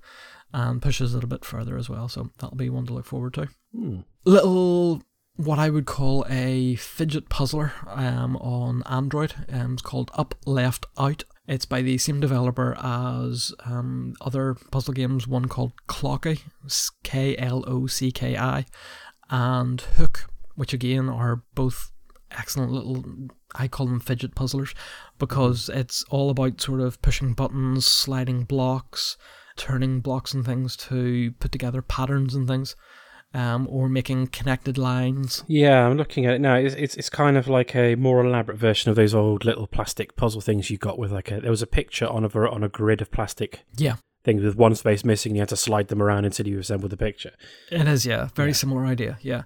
[0.52, 2.08] and pushes it a bit further as well.
[2.08, 3.48] So that'll be one to look forward to.
[3.74, 4.00] Hmm.
[4.24, 5.02] Little
[5.36, 9.34] what I would call a fidget puzzler um, on Android.
[9.48, 11.24] Um, it's called Up Left Out.
[11.46, 16.40] It's by the same developer as um, other puzzle games, one called Klocki,
[17.02, 18.64] K L O C K I,
[19.28, 21.90] and Hook, which again are both
[22.30, 23.04] excellent little,
[23.54, 24.74] I call them fidget puzzlers,
[25.18, 29.16] because it's all about sort of pushing buttons, sliding blocks,
[29.56, 32.74] turning blocks and things to put together patterns and things,
[33.34, 35.44] um, or making connected lines.
[35.46, 36.54] Yeah, I'm looking at it now.
[36.56, 40.16] It's, it's it's kind of like a more elaborate version of those old little plastic
[40.16, 42.68] puzzle things you got with like a there was a picture on a on a
[42.68, 45.34] grid of plastic Yeah, things with one space missing.
[45.34, 47.32] You had to slide them around until you assembled the picture.
[47.70, 48.04] it is.
[48.06, 48.54] Yeah, very Yeah.
[48.54, 49.18] similar idea.
[49.22, 49.42] Yeah.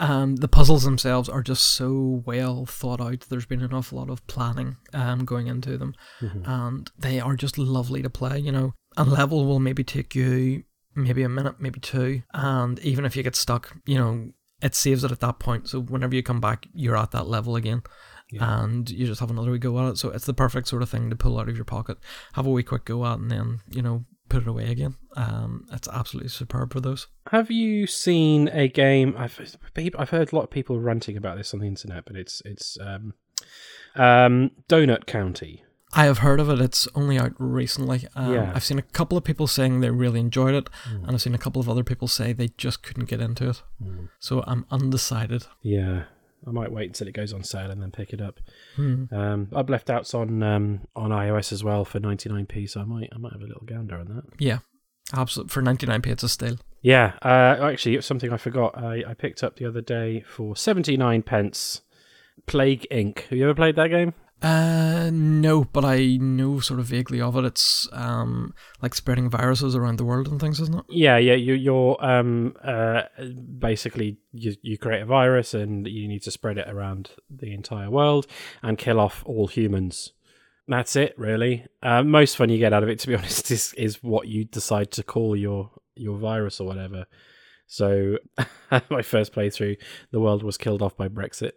[0.00, 3.26] Um, the puzzles themselves are just so well thought out.
[3.28, 5.94] There's been an awful lot of planning um, going into them.
[6.44, 8.38] and they are just lovely to play.
[8.38, 13.04] You know, a level will maybe take you maybe a minute, maybe two, and even
[13.04, 14.32] if you get stuck, you know,
[14.62, 15.68] it saves it at that point.
[15.68, 17.82] So whenever you come back, you're at that level again.
[18.30, 18.62] Yeah.
[18.62, 19.98] And you just have another wee go at it.
[19.98, 21.98] So it's the perfect sort of thing to pull out of your pocket,
[22.34, 24.94] have a wee quick go at, and then you know put it away again.
[25.16, 27.06] Um, it's absolutely superb for those.
[27.30, 29.14] Have you seen a game?
[29.18, 29.38] I've
[29.98, 32.78] I've heard a lot of people ranting about this on the internet, but it's it's
[32.80, 33.12] um,
[33.94, 35.64] um, Donut County.
[35.92, 36.60] I have heard of it.
[36.60, 38.06] It's only out recently.
[38.14, 38.52] Um, Yeah.
[38.54, 41.38] I've seen a couple of people saying they really enjoyed it, and I've seen a
[41.38, 43.62] couple of other people say they just couldn't get into it.
[44.20, 45.46] So I'm undecided.
[45.62, 46.04] Yeah,
[46.46, 48.40] I might wait until it goes on sale and then pick it up.
[48.76, 49.04] Hmm.
[49.12, 53.08] Um, I've left outs on um, on iOS as well for 99p, so I might
[53.14, 54.24] I might have a little gander on that.
[54.38, 54.58] Yeah,
[55.14, 55.50] absolutely.
[55.50, 56.56] For 99p, it's a steal.
[56.82, 58.76] Yeah, uh, actually, something I forgot.
[58.76, 61.82] I, I picked up the other day for 79 pence.
[62.46, 63.20] Plague Inc.
[63.24, 64.14] Have you ever played that game?
[64.42, 67.44] Uh, no, but I know sort of vaguely of it.
[67.44, 70.84] It's um like spreading viruses around the world and things, isn't it?
[70.88, 71.34] Yeah, yeah.
[71.34, 73.02] You, you're um uh
[73.58, 77.90] basically you you create a virus and you need to spread it around the entire
[77.90, 78.26] world
[78.62, 80.12] and kill off all humans.
[80.68, 81.66] That's it, really.
[81.82, 84.44] Uh, most fun you get out of it, to be honest, is is what you
[84.44, 87.06] decide to call your your virus or whatever.
[87.66, 88.18] So,
[88.90, 89.76] my first playthrough,
[90.10, 91.52] the world was killed off by Brexit.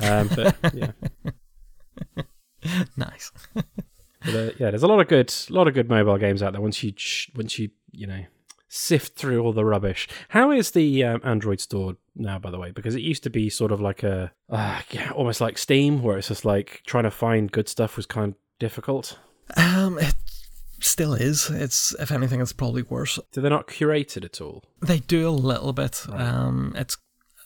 [0.00, 0.92] Um, but yeah,
[2.96, 3.32] nice.
[4.24, 6.60] But, uh, yeah, there's a lot of good, lot of good mobile games out there.
[6.60, 6.92] Once you,
[7.34, 8.24] once you, you know,
[8.68, 10.08] sift through all the rubbish.
[10.30, 12.70] How is the um, Android store now, by the way?
[12.70, 16.16] Because it used to be sort of like a, uh, yeah, almost like Steam, where
[16.16, 19.18] it's just like trying to find good stuff was kind of difficult.
[19.58, 20.14] Um, it
[20.80, 21.50] still is.
[21.50, 23.18] It's if anything, it's probably worse.
[23.32, 24.64] Do they not curate it at all?
[24.80, 26.06] They do a little bit.
[26.08, 26.20] Right.
[26.20, 26.96] Um, it's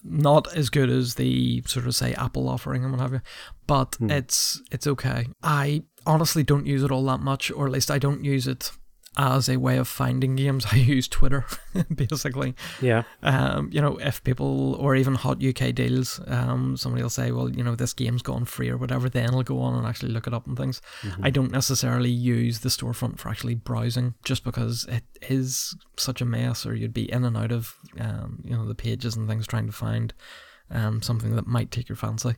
[0.08, 3.20] not as good as the sort of say Apple offering and what have you,
[3.66, 4.10] but Hmm.
[4.10, 5.26] it's it's okay.
[5.42, 8.70] I honestly don't use it all that much, or at least I don't use it
[9.16, 10.66] as a way of finding games.
[10.72, 11.44] I use Twitter
[11.94, 12.54] basically.
[12.80, 17.30] Yeah, Um, you know, if people or even hot UK deals, um, somebody will say,
[17.30, 20.12] well, you know, this game's gone free or whatever, then I'll go on and actually
[20.12, 20.80] look it up and things.
[21.22, 26.24] I don't necessarily use the storefront for actually browsing just because it is such a
[26.24, 29.46] mess or you'd be in and out of, um, you know, the pages and things
[29.46, 30.12] trying to find
[30.70, 32.34] um, something that might take your fancy.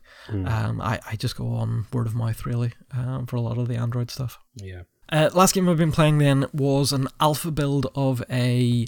[0.47, 3.69] Um, I, I just go on word of mouth really um, for a lot of
[3.69, 4.39] the Android stuff.
[4.55, 4.83] yeah.
[5.11, 8.87] Uh, last game I've been playing then was an alpha build of a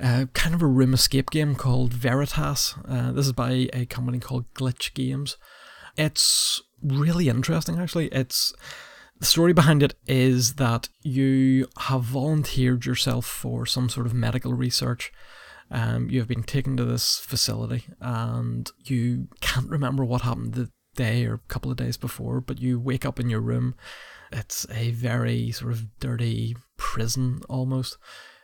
[0.00, 2.74] uh, kind of a room escape game called Veritas.
[2.86, 5.36] Uh, this is by a company called Glitch Games.
[5.96, 8.06] It's really interesting, actually.
[8.08, 8.54] It's
[9.18, 14.54] the story behind it is that you have volunteered yourself for some sort of medical
[14.54, 15.12] research.
[15.72, 20.70] Um, you have been taken to this facility and you can't remember what happened the
[20.94, 23.74] day or a couple of days before, but you wake up in your room.
[24.32, 27.96] It's a very sort of dirty prison almost.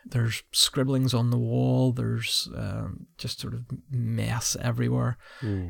[0.07, 1.91] There's scribblings on the wall.
[1.91, 5.17] There's um, just sort of mess everywhere.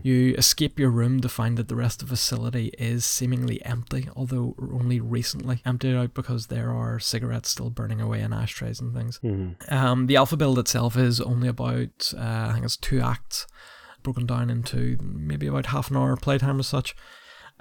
[0.04, 4.10] You escape your room to find that the rest of the facility is seemingly empty,
[4.14, 8.94] although only recently emptied out because there are cigarettes still burning away in ashtrays and
[8.94, 9.20] things.
[9.70, 13.48] Um, the alpha build itself is only about, uh, I think it's two acts,
[14.04, 16.94] broken down into maybe about half an hour playtime as such,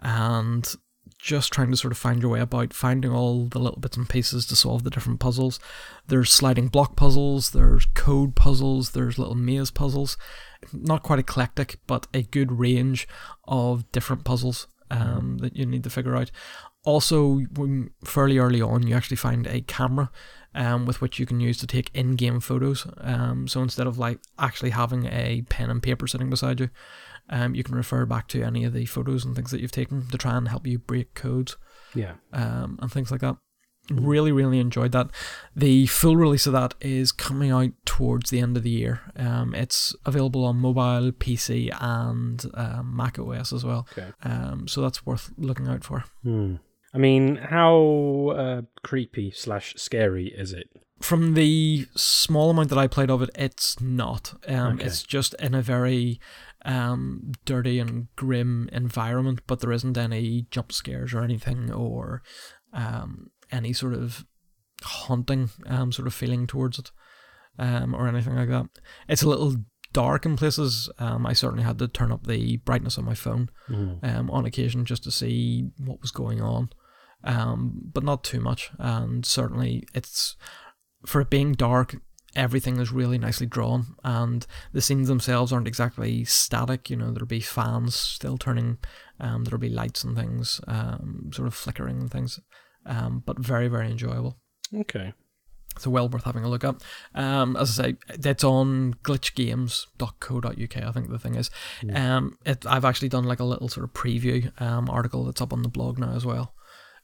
[0.01, 0.75] and
[1.25, 4.07] just trying to sort of find your way about, finding all the little bits and
[4.07, 5.59] pieces to solve the different puzzles.
[6.07, 10.19] There's sliding block puzzles, there's code puzzles, there's little maze puzzles.
[10.71, 13.09] Not quite eclectic, but a good range
[13.49, 16.31] of different puzzles um, that you need to figure out.
[16.85, 20.11] Also, when fairly early on, you actually find a camera
[20.55, 22.87] um, with which you can use to take in-game photos.
[22.99, 26.69] Um, so instead of like actually having a pen and paper sitting beside you,
[27.31, 30.07] um, you can refer back to any of the photos and things that you've taken
[30.09, 31.57] to try and help you break codes
[31.95, 32.15] Yeah.
[32.33, 33.37] um, and things like that.
[33.91, 35.11] Really, really enjoyed that.
[35.55, 39.01] The full release of that is coming out towards the end of the year.
[39.15, 43.87] Um, it's available on mobile, PC, and um, Mac OS as well.
[43.93, 44.11] Okay.
[44.23, 46.05] Um, so that's worth looking out for.
[46.23, 46.55] Hmm.
[46.95, 50.71] I mean, how uh, creepy slash scary is it?
[51.01, 54.33] From the small amount that I played of it, it's not.
[54.49, 54.85] Um, Okay.
[54.87, 56.21] It's just in a very
[56.65, 62.23] um, dirty and grim environment, but there isn't any jump scares or anything or
[62.73, 64.25] um, any sort of
[64.83, 66.91] haunting um, sort of feeling towards it
[67.59, 68.67] um, or anything like that.
[69.09, 69.57] It's a little
[69.93, 70.91] dark in places.
[70.99, 73.51] Um, I certainly had to turn up the brightness on my phone
[74.03, 76.71] um, on occasion just to see what was going on,
[77.23, 78.71] um, but not too much.
[78.79, 80.37] And certainly, it's
[81.07, 81.97] for it being dark.
[82.37, 86.91] Everything is really nicely drawn, and the scenes themselves aren't exactly static.
[86.91, 88.79] You know, there'll be fans still turning,
[89.21, 92.41] um, there'll be lights and things, um, sort of flickering and things,
[92.87, 94.39] um, but very, very enjoyable.
[94.75, 95.13] Okay.
[95.79, 96.77] So well worth having a look at.
[97.15, 100.77] Um, as I say, it's on glitchgames.co.uk.
[100.77, 101.51] I think the thing is,
[101.93, 105.53] um, it, I've actually done like a little sort of preview um, article that's up
[105.53, 106.55] on the blog now as well.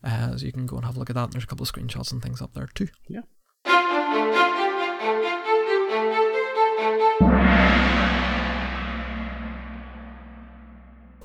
[0.04, 1.24] Uh, so you can go and have a look at that.
[1.24, 2.88] And there's a couple of screenshots and things up there too.
[3.08, 3.22] Yeah.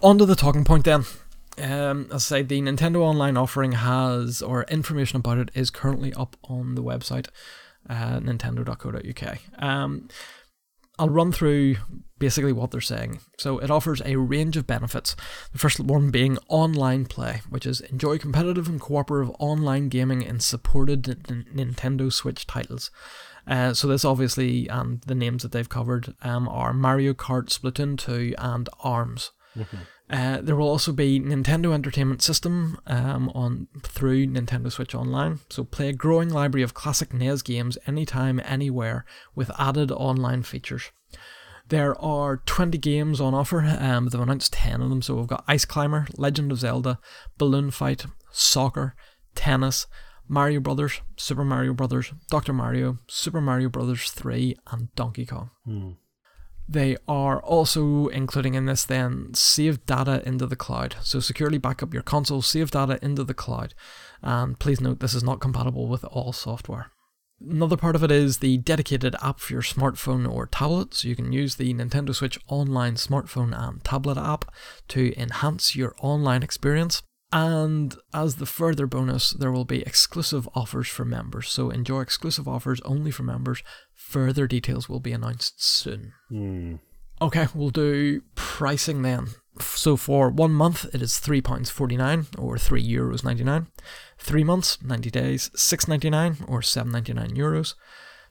[0.06, 1.04] On to the talking point then.
[1.58, 6.14] Um, as I say, the Nintendo Online offering has, or information about it is currently
[6.14, 7.30] up on the website,
[7.90, 9.40] uh, nintendo.co.uk.
[9.58, 10.08] Um,
[11.00, 11.78] I'll run through
[12.20, 13.20] basically what they're saying.
[13.40, 15.16] So it offers a range of benefits.
[15.54, 20.40] The first one being online play, which is enjoy competitive and cooperative online gaming in
[20.40, 22.92] supported N- Nintendo Switch titles.
[23.48, 27.98] Uh, so this obviously, and the names that they've covered um, are Mario Kart, Splatoon
[27.98, 29.32] 2, and ARMS.
[30.10, 35.40] Uh, there will also be Nintendo Entertainment System um, on through Nintendo Switch Online.
[35.50, 40.92] So play a growing library of classic NES games anytime, anywhere, with added online features.
[41.70, 43.62] There are 20 games on offer.
[43.62, 45.02] Um, they've announced 10 of them.
[45.02, 47.00] So we've got Ice Climber, Legend of Zelda,
[47.40, 48.96] Balloon Fight, Soccer,
[49.34, 49.88] Tennis,
[50.28, 52.54] Mario Brothers, Super Mario Brothers, Dr.
[52.54, 55.50] Mario, Super Mario Brothers 3, and Donkey Kong.
[56.68, 60.96] They are also including in this then save data into the cloud.
[61.02, 63.76] So securely back up your console, save data into the cloud.
[64.22, 66.92] And please note this is not compatible with all software.
[67.40, 70.94] Another part of it is the dedicated app for your smartphone or tablet.
[70.94, 74.46] So you can use the Nintendo Switch online smartphone and tablet app
[74.88, 77.04] to enhance your online experience.
[77.32, 81.50] And as the further bonus, there will be exclusive offers for members.
[81.50, 83.62] So enjoy exclusive offers only for members.
[83.94, 86.14] Further details will be announced soon.
[86.30, 86.76] Hmm.
[87.22, 89.28] Okay, we'll do pricing then.
[89.60, 93.68] So for one month, it is £3.49 or €3 Euros 99.
[94.18, 97.76] Three months, 90 days, six ninety nine or seven ninety nine euros.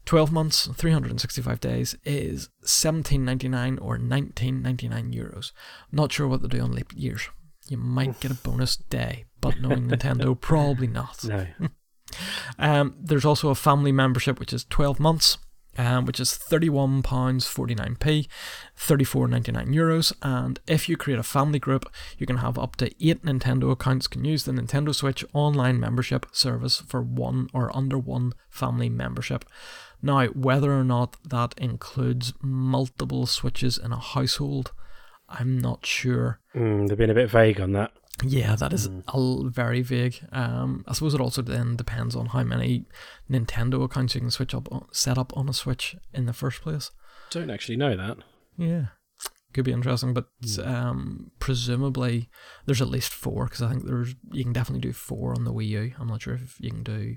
[0.05, 5.53] 12 months, 365 days is 17.99 or 19.99 euros.
[5.91, 7.29] Not sure what they do on leap years.
[7.69, 11.25] You might get a bonus day, but knowing Nintendo, probably not.
[11.25, 11.47] No.
[12.59, 15.39] Um, there's also a family membership, which is 12 months,
[15.77, 18.29] um, which is £31.49p,
[18.79, 20.13] 34.99 euros.
[20.23, 24.07] And if you create a family group, you can have up to eight Nintendo accounts
[24.07, 29.45] can use the Nintendo Switch online membership service for one or under one family membership.
[30.03, 34.73] Now, whether or not that includes multiple Switches in a household,
[35.39, 36.41] I'm not sure.
[36.55, 37.93] Mm, they've been a bit vague on that.
[38.23, 40.25] Yeah, that is a l- very vague.
[40.31, 42.87] Um, I suppose it also then depends on how many
[43.29, 46.63] Nintendo accounts you can switch up, on, set up on a Switch in the first
[46.63, 46.93] place.
[47.31, 48.19] Don't actually know that.
[48.57, 48.87] Yeah,
[49.53, 50.27] could be interesting, but
[50.63, 52.29] um, presumably
[52.67, 55.53] there's at least four because I think there's you can definitely do four on the
[55.53, 55.93] Wii U.
[55.99, 57.17] I'm not sure if you can do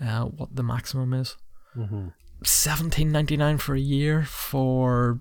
[0.00, 1.36] uh, what the maximum is.
[1.76, 2.08] Mm-hmm.
[2.42, 5.20] Seventeen ninety nine for a year for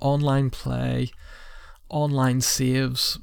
[0.00, 1.10] online play,
[1.88, 3.18] online saves,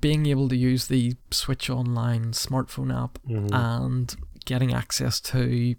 [0.00, 3.54] being able to use the Switch Online smartphone app, Mm-hmm.
[3.54, 5.74] and getting access to,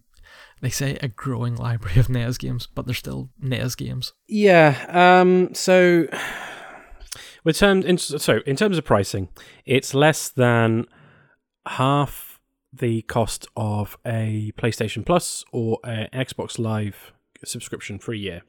[0.62, 4.14] they say, a growing library of NES games, but they're still NES games.
[4.28, 4.86] Yeah.
[4.89, 5.53] Um.
[5.53, 6.07] So,
[7.43, 9.30] with terms, in, so in terms of pricing,
[9.66, 10.86] it's less than
[11.68, 12.39] half
[12.72, 18.41] the cost of a PlayStation Plus or an Xbox Live subscription for a year.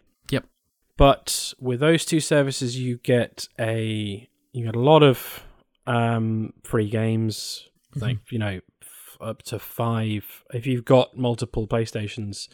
[1.00, 5.42] But with those two services, you get a you get a lot of
[5.86, 10.44] um, free games, like you know, f- up to five.
[10.52, 12.50] If you've got multiple PlayStations,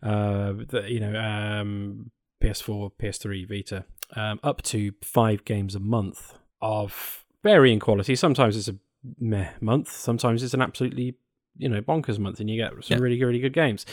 [0.00, 3.84] uh, the, you know, um, PS4, PS3, Vita,
[4.14, 8.14] um, up to five games a month of varying quality.
[8.14, 8.76] Sometimes it's a
[9.18, 9.90] meh month.
[9.90, 11.16] Sometimes it's an absolutely
[11.58, 13.02] you know bonkers month, and you get some Yeah.
[13.02, 13.84] really really good games,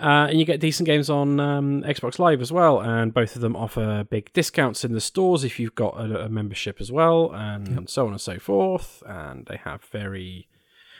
[0.00, 2.80] uh, and you get decent games on um, Xbox Live as well.
[2.80, 6.28] And both of them offer big discounts in the stores if you've got a, a
[6.28, 9.02] membership as well, and so on and so forth.
[9.06, 10.48] And they have very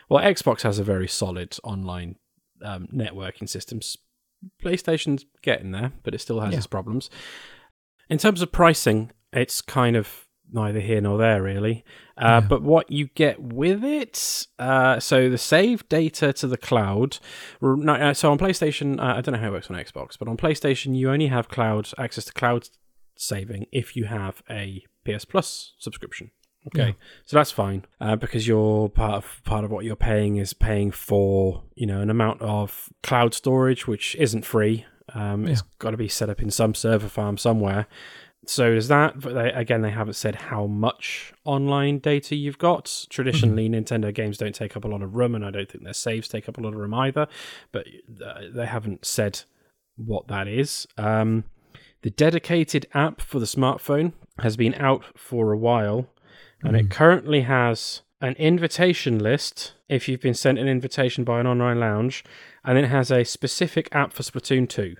[0.08, 0.22] well.
[0.22, 2.16] Xbox has a very solid online
[2.62, 3.96] um, networking systems.
[4.62, 6.58] PlayStation's getting there, but it still has Yeah.
[6.58, 7.10] its problems.
[8.08, 11.84] In terms of pricing, it's kind of neither here nor there, really.
[12.20, 17.18] Uh, But what you get with it, uh, so the save data to the cloud.
[17.60, 20.28] No, uh, so on PlayStation, uh, I don't know how it works on Xbox, but
[20.28, 22.68] on PlayStation, you only have cloud access to cloud
[23.16, 26.30] saving if you have a PS Plus subscription.
[26.66, 26.92] Okay, Yeah.
[27.24, 30.90] so that's fine uh, because you're part of part of what you're paying is paying
[30.90, 34.84] for you know an amount of cloud storage which isn't free.
[35.14, 37.86] Um, It's got to be set up in some server farm somewhere.
[38.46, 39.20] So there's that.
[39.20, 43.06] But they, again, they haven't said how much online data you've got.
[43.10, 45.92] Traditionally, Nintendo games don't take up a lot of room, and I don't think their
[45.92, 47.26] saves take up a lot of room either.
[47.72, 47.86] But
[48.24, 49.42] uh, they haven't said
[49.96, 50.86] what that is.
[50.96, 51.44] Um,
[52.02, 56.06] the dedicated app for the smartphone has been out for a while,
[56.62, 61.46] and it currently has an invitation list if you've been sent an invitation by an
[61.46, 62.24] online lounge,
[62.64, 64.96] and it has a specific app for Splatoon 2.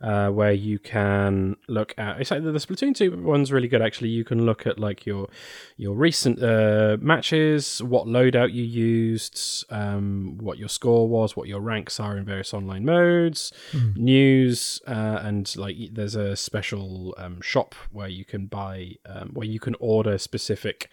[0.00, 3.80] Uh, where you can look at it's like the, the Splatoon 2 one's really good
[3.80, 4.08] actually.
[4.08, 5.28] You can look at like your
[5.76, 11.60] your recent uh, matches, what loadout you used, um, what your score was, what your
[11.60, 13.52] ranks are in various online modes,
[13.96, 19.46] news, uh, and like there's a special um, shop where you can buy um, where
[19.46, 20.90] you can order specific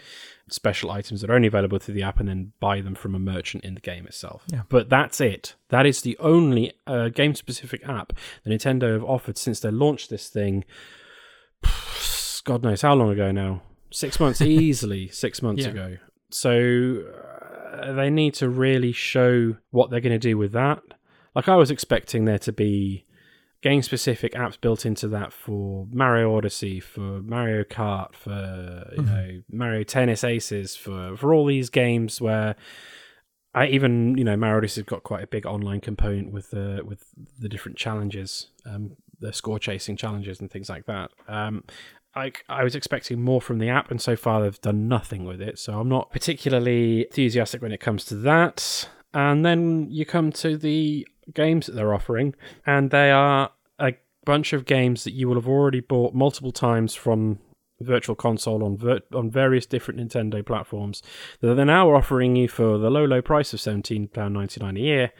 [0.49, 3.19] special items that are only available through the app and then buy them from a
[3.19, 4.43] merchant in the game itself.
[4.47, 4.63] Yeah.
[4.69, 5.55] But that's it.
[5.69, 8.13] That is the only uh, game specific app
[8.43, 10.65] that Nintendo have offered since they launched this thing.
[12.43, 13.61] God knows how long ago now.
[13.91, 15.71] Six months, easily six months Yeah.
[15.71, 15.97] ago.
[16.29, 17.03] So
[17.73, 20.81] uh, they need to really show what they're going to do with that.
[21.35, 23.05] Like I was expecting there to be
[23.61, 29.41] game specific apps built into that for Mario Odyssey, for Mario Kart, for you know
[29.51, 32.55] Mario Tennis Aces, for for all these games where
[33.53, 37.05] I even you know Mario Odyssey's got quite a big online component with the with
[37.39, 41.11] the different challenges, um, the score chasing challenges and things like that.
[41.27, 41.63] Um,
[42.13, 45.41] I, I was expecting more from the app, and so far they've done nothing with
[45.41, 45.57] it.
[45.59, 48.89] So I'm not particularly enthusiastic when it comes to that.
[49.13, 53.93] And then you come to the games that they're offering, and they are a
[54.25, 57.39] bunch of games that you will have already bought multiple times from
[57.79, 61.01] Virtual Console on vir- on various different Nintendo platforms
[61.39, 64.77] that they're now offering you for the low low price of seventeen pound ninety nine
[64.77, 65.11] a year,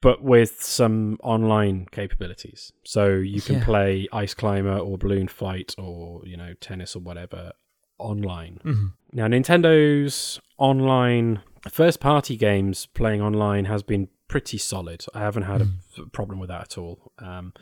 [0.00, 2.72] but with some online capabilities.
[2.84, 3.64] So you can Yeah.
[3.64, 7.52] play Ice Climber or Balloon Fight or you know tennis or whatever
[7.98, 8.58] online.
[8.64, 8.92] Mhm.
[9.12, 15.04] Now, Nintendo's online first party games playing online has been pretty solid.
[15.12, 17.12] I haven't had a problem with that at all.
[17.18, 17.52] Um,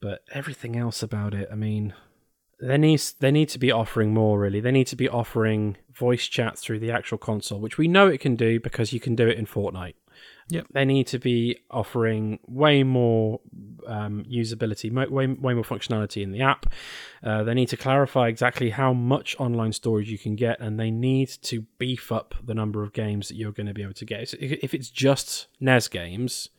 [0.00, 1.92] but everything else about it, I mean,
[2.58, 4.40] they need they need to be offering more.
[4.40, 8.08] Really, they need to be offering voice chat through the actual console, which we know
[8.08, 9.96] it can do because you can do it in Fortnite.
[10.50, 10.66] Yep.
[10.72, 13.40] They need to be offering way more
[13.86, 16.66] um, usability, way way more functionality in the app.
[17.22, 20.90] Uh, they need to clarify exactly how much online storage you can get, and they
[20.90, 24.04] need to beef up the number of games that you're going to be able to
[24.04, 24.28] get.
[24.28, 26.50] So If it's just NES games,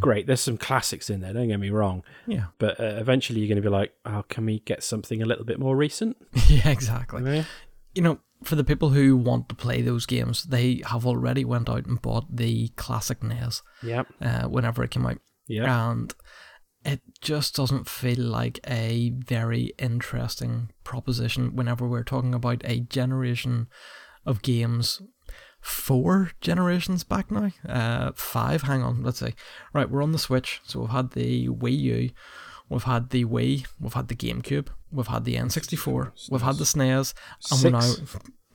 [0.00, 0.26] great.
[0.26, 1.32] There's some classics in there.
[1.34, 2.46] Don't get me wrong, Yeah.
[2.58, 5.44] but uh, eventually you're going to be like, "Oh, can we get something a little
[5.44, 6.16] bit more recent?"
[6.48, 7.22] yeah, exactly.
[7.24, 7.44] Yeah.
[7.94, 11.68] You know, for the people who want to play those games, they have already went
[11.68, 14.06] out and bought the classic NES Yep.
[14.20, 15.18] uh, whenever it came out.
[15.46, 15.90] Yeah.
[15.90, 16.14] and
[16.84, 23.66] it just doesn't feel like a very interesting proposition whenever we're talking about a generation
[24.26, 25.00] of games
[25.60, 29.34] four generations back now uh five hang on let's see
[29.74, 32.10] right we're on the switch so we've had the wii u
[32.68, 36.64] we've had the wii we've had the gamecube we've had the n64 we've had the
[36.64, 37.14] snes
[37.50, 37.80] and we're now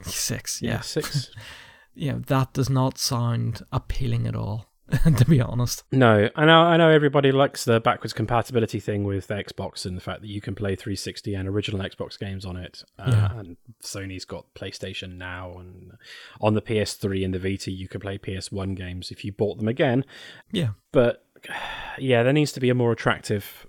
[0.02, 0.16] Six.
[0.26, 0.72] six Yeah.
[0.72, 1.32] yeah Six.
[1.96, 4.68] yeah that does not sound appealing at all
[5.18, 6.60] to be honest No, I know.
[6.62, 10.28] I know everybody likes the backwards compatibility thing with the Xbox and the fact that
[10.28, 12.84] you can play 360 and original Xbox games on it.
[13.00, 13.40] Uh, Yeah.
[13.40, 15.94] And Sony's got PlayStation now, and
[16.42, 19.70] on the PS3 and the Vita, you can play PS1 games if you bought them
[19.70, 20.04] again.
[20.52, 21.26] yeah But
[21.98, 23.66] yeah, there needs to be a more attractive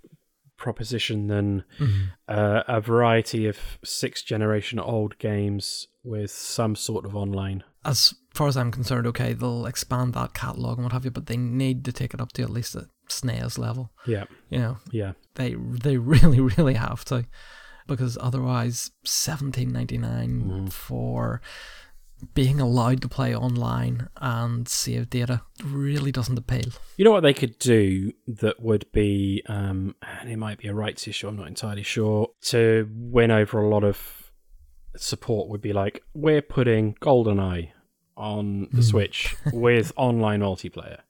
[0.65, 1.63] proposition than
[2.27, 7.63] uh, a variety of six generation old games with some sort of online.
[7.85, 11.27] as far as I'm concerned, okay, they'll expand that catalog and what have you, but
[11.27, 13.93] they need to take it up to at least a SNES level.
[14.07, 15.13] Yeah, You know, yeah.
[15.35, 15.55] they
[15.87, 17.27] they really really have to,
[17.87, 21.41] because otherwise, seventeen ninety nine for
[22.35, 26.73] being allowed to play online and save data really doesn't appeal.
[26.97, 30.75] You know what they could do that would be, um, and it might be a
[30.75, 34.33] rights issue, I'm not entirely sure, to win over a lot of
[34.97, 37.71] support would be like, we're putting GoldenEye
[38.17, 41.01] on the Switch with online multiplayer.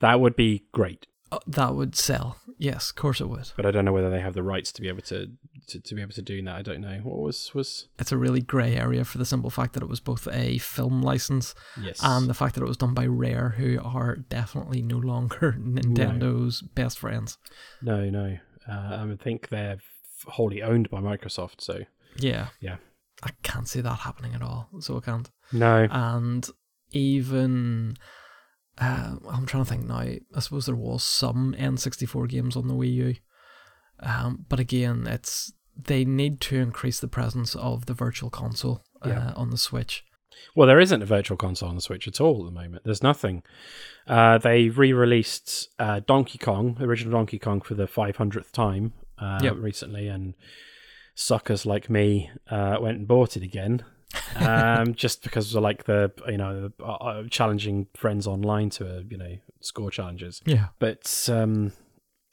[0.00, 2.36] That would be great, Uh, that would sell.
[2.58, 3.50] Yes, of course it would.
[3.56, 5.30] but I don't know whether they have the rights to be able to
[5.68, 6.54] to, to be able to do that.
[6.54, 9.72] I don't know what was was It's a really grey area for the simple fact
[9.74, 12.94] that it was both a film license yes and the fact that it was done
[12.94, 17.38] by Rare, who are definitely no longer Nintendo's best friends.
[17.82, 18.38] no no.
[18.68, 19.78] Uh, I think they're
[20.26, 21.60] wholly owned by Microsoft.
[21.60, 21.80] So
[22.16, 22.48] Yeah.
[22.60, 22.76] Yeah.
[23.22, 24.68] I can't see that happening at all.
[24.80, 25.30] So I can't.
[25.52, 26.46] no, And
[26.92, 27.96] even
[28.78, 29.98] uh, I'm trying to think now.
[30.00, 33.14] I suppose there was some N64 games on the Wii U,
[34.00, 39.08] um, but again, it's they need to increase the presence of the Virtual Console uh,
[39.08, 39.32] Yeah.
[39.36, 40.04] on the Switch.
[40.56, 42.82] Well, there isn't a virtual console on the Switch at all at the moment.
[42.84, 43.42] There's nothing.
[44.06, 49.54] Uh, they re-released uh, Donkey Kong, original Donkey Kong, for the 500th time uh, Yep.
[49.58, 50.34] recently, and
[51.14, 53.84] suckers like me uh, went and bought it again,
[54.36, 59.00] um, just because of like the you know uh, uh, challenging friends online to uh,
[59.08, 60.42] you know score challenges.
[60.46, 61.72] Yeah, But um,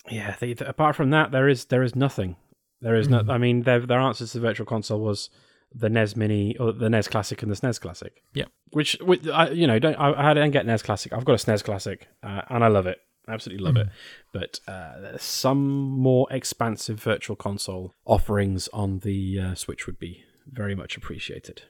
[0.09, 2.35] yeah, they, th- apart from that, there is there is nothing.
[2.81, 3.25] There is Mm.
[3.27, 3.33] no.
[3.33, 5.29] I mean, their their answers to the Virtual Console was
[5.73, 8.21] the NES Mini or the NES Classic and the SNES Classic.
[8.33, 8.45] Yeah.
[8.71, 11.13] Which, which I, you know, don't I, I don't get NES Classic.
[11.13, 12.97] I've got a SNES Classic, uh, and I love it.
[13.27, 13.87] Absolutely love it.
[14.33, 20.75] But uh, some more expansive Virtual Console offerings on the uh, Switch would be very
[20.75, 21.63] much appreciated.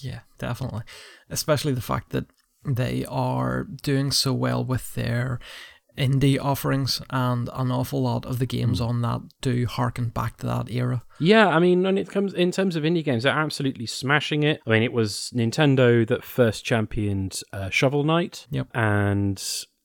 [0.00, 0.82] yeah, definitely.
[1.30, 2.26] Especially the fact that
[2.64, 5.38] they are doing so well with their
[5.96, 10.46] indie offerings, and an awful lot of the games on that do harken back to
[10.46, 11.02] that era.
[11.18, 14.60] Yeah, I mean, when it comes in terms of indie games, they're absolutely smashing it.
[14.66, 18.46] I mean, it was Nintendo that first championed uh, Shovel Knight.
[18.50, 18.68] Yep.
[18.74, 19.42] and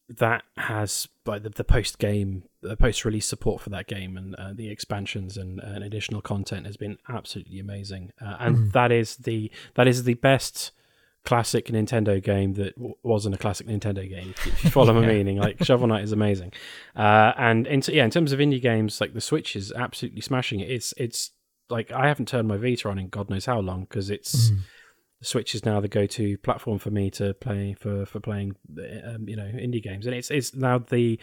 [0.10, 4.36] that has like the, the post game, the post release support for that game, and
[4.36, 8.12] uh, the expansions and, and additional content has been absolutely amazing.
[8.22, 10.72] Uh, and that is the that is the best
[11.26, 14.34] classic Nintendo game that w- wasn't a classic Nintendo game.
[14.46, 16.52] If you, follow my meaning, like Shovel Knight is amazing.
[16.96, 20.60] Uh, and in, yeah, in terms of indie games, like the Switch is absolutely smashing
[20.60, 20.70] it.
[20.70, 21.32] It's it's
[21.70, 24.52] like I haven't turned my Vita on in God knows how long because it's
[25.24, 28.56] the Switch is now the go-to platform for me to play for for playing
[29.06, 31.18] um, you know indie games, and it's it's now the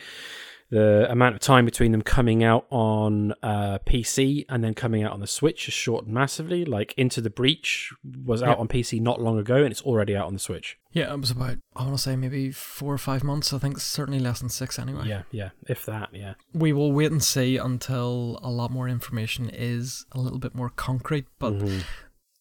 [0.71, 5.11] the amount of time between them coming out on uh, PC and then coming out
[5.13, 6.65] on the Switch has shortened massively.
[6.65, 7.93] Like Into the Breach
[8.25, 8.59] was out Yep.
[8.61, 10.79] on PC not long ago, and it's already out on the Switch.
[10.93, 13.53] Yeah, it was about I want to say maybe four or five months.
[13.53, 15.07] I think certainly less than six anyway.
[15.07, 16.35] Yeah, yeah, if that, yeah.
[16.55, 20.71] we will wait and see until a lot more information is a little bit more
[20.71, 21.27] concrete.
[21.41, 21.83] But Mhm.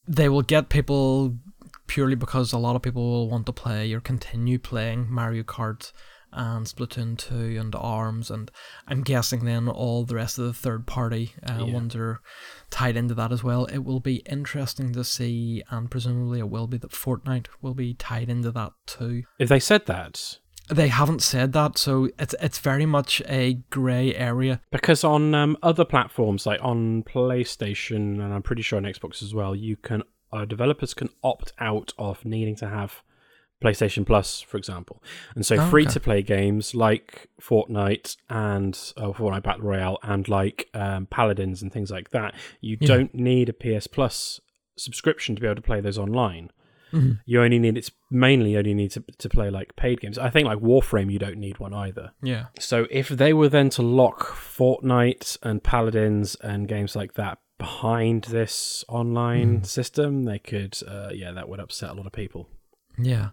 [0.10, 1.38] They will get people
[1.88, 5.92] purely because a lot of people will want to play or continue playing Mario Kart
[6.32, 8.30] and Splatoon 2 and ARMS.
[8.30, 8.52] And
[8.88, 11.74] I'm guessing then all the rest of the third party uh, Yeah.
[11.74, 12.22] ones are
[12.70, 13.66] tied into that as well.
[13.66, 17.94] It will be interesting to see, and presumably it will be that Fortnite will be
[17.96, 19.24] tied into that too.
[19.40, 20.38] If they said that,
[20.70, 24.62] They haven't said that, so it's it's very much a grey area.
[24.72, 29.34] because on um, other platforms like on PlayStation and I'm pretty sure on Xbox as
[29.34, 33.02] well, you can uh, developers can opt out of needing to have
[33.64, 35.02] PlayStation Plus, for example,
[35.36, 40.28] and so Oh, free to play games like Fortnite and uh, Fortnite Battle Royale and
[40.30, 42.88] like um, Paladins and things like that, you Yeah.
[42.88, 44.40] don't need a PS Plus
[44.78, 46.52] subscription to be able to play those online.
[46.92, 47.20] Mhm.
[47.26, 50.18] You only need it's mainly only need to to play like paid games.
[50.18, 52.12] I think like Warframe, you don't need one either.
[52.22, 52.48] Yeah.
[52.60, 58.24] So if they were then to lock Fortnite and Paladins and games like that behind
[58.26, 62.50] this online system, they could, uh, yeah, that would upset a lot of people.
[62.98, 63.30] Yeah.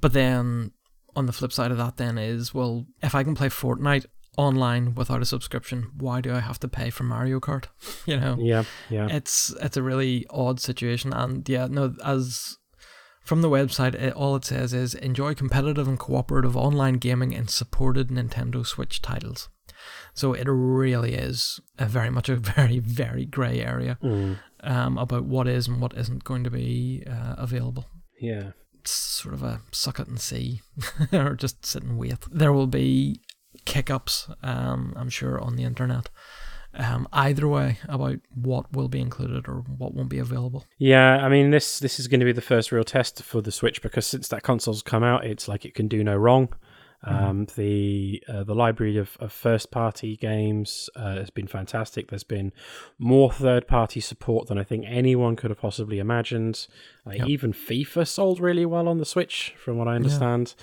[0.00, 0.72] But then
[1.14, 4.06] on the flip side of that then is well, if I can play Fortnite
[4.38, 7.66] online without a subscription, why do I have to pay for Mario Kart?
[8.06, 8.36] You know?
[8.40, 12.56] Yeah, yeah, It's it's a really odd situation and yeah, no as
[13.24, 17.48] from the website, it, all it says is enjoy competitive and cooperative online gaming in
[17.48, 19.48] supported Nintendo Switch titles.
[20.14, 25.24] So it really is a very much a very very grey area Mm, um, about
[25.24, 27.86] what is and what isn't going to be uh, available.
[28.20, 28.52] yeah.
[28.80, 30.60] It's sort of a suck it and see,
[31.12, 32.18] or just sit and wait.
[32.32, 33.20] There will be
[33.64, 36.10] kick ups, um, I'm sure, on the internet.
[36.74, 40.64] Um, either way about what will be included or what won't be available.
[40.78, 43.52] Yeah, I mean this this is going to be the first real test for the
[43.52, 46.48] Switch because since that console's come out, it's like it can do no wrong.
[47.04, 52.08] Um, the uh, the library of, of first party games uh, has been fantastic.
[52.10, 52.52] There's been
[52.96, 56.68] more third party support than I think anyone could have possibly imagined.
[57.06, 57.26] Uh, Yep.
[57.28, 60.54] Even FIFA sold really well on the Switch, from what I understand.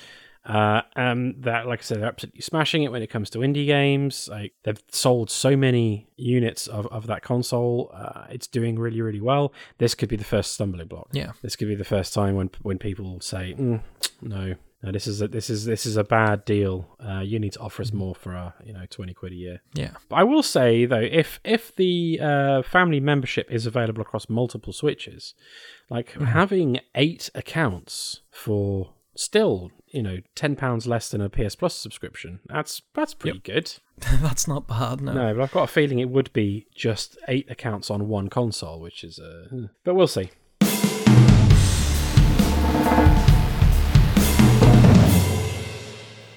[0.46, 3.66] Uh, um, that, like I said, they're absolutely smashing it when it comes to indie
[3.66, 4.28] games.
[4.30, 7.92] Like they've sold so many units of, of that console.
[7.94, 9.54] Uh, it's doing really, really well.
[9.78, 11.10] This could be the first stumbling block.
[11.12, 11.34] Yeah.
[11.42, 13.82] This could be the first time when when people say, mm,
[14.22, 16.96] "No, no, this is a this is this is a bad deal.
[17.06, 19.62] Uh, you need to offer us more for our you know twenty quid a year.
[19.74, 19.92] Yeah.
[20.08, 24.72] But I will say though, if if the uh, family membership is available across multiple
[24.72, 25.34] switches,
[25.90, 31.76] like having eight accounts for still you know ten pounds less than a PS Plus
[31.76, 33.74] subscription, that's that's pretty good.
[34.22, 35.12] That's not bad, no.
[35.12, 38.80] No, but I've got a feeling it would be just eight accounts on one console,
[38.80, 40.30] which is uh, but we'll see.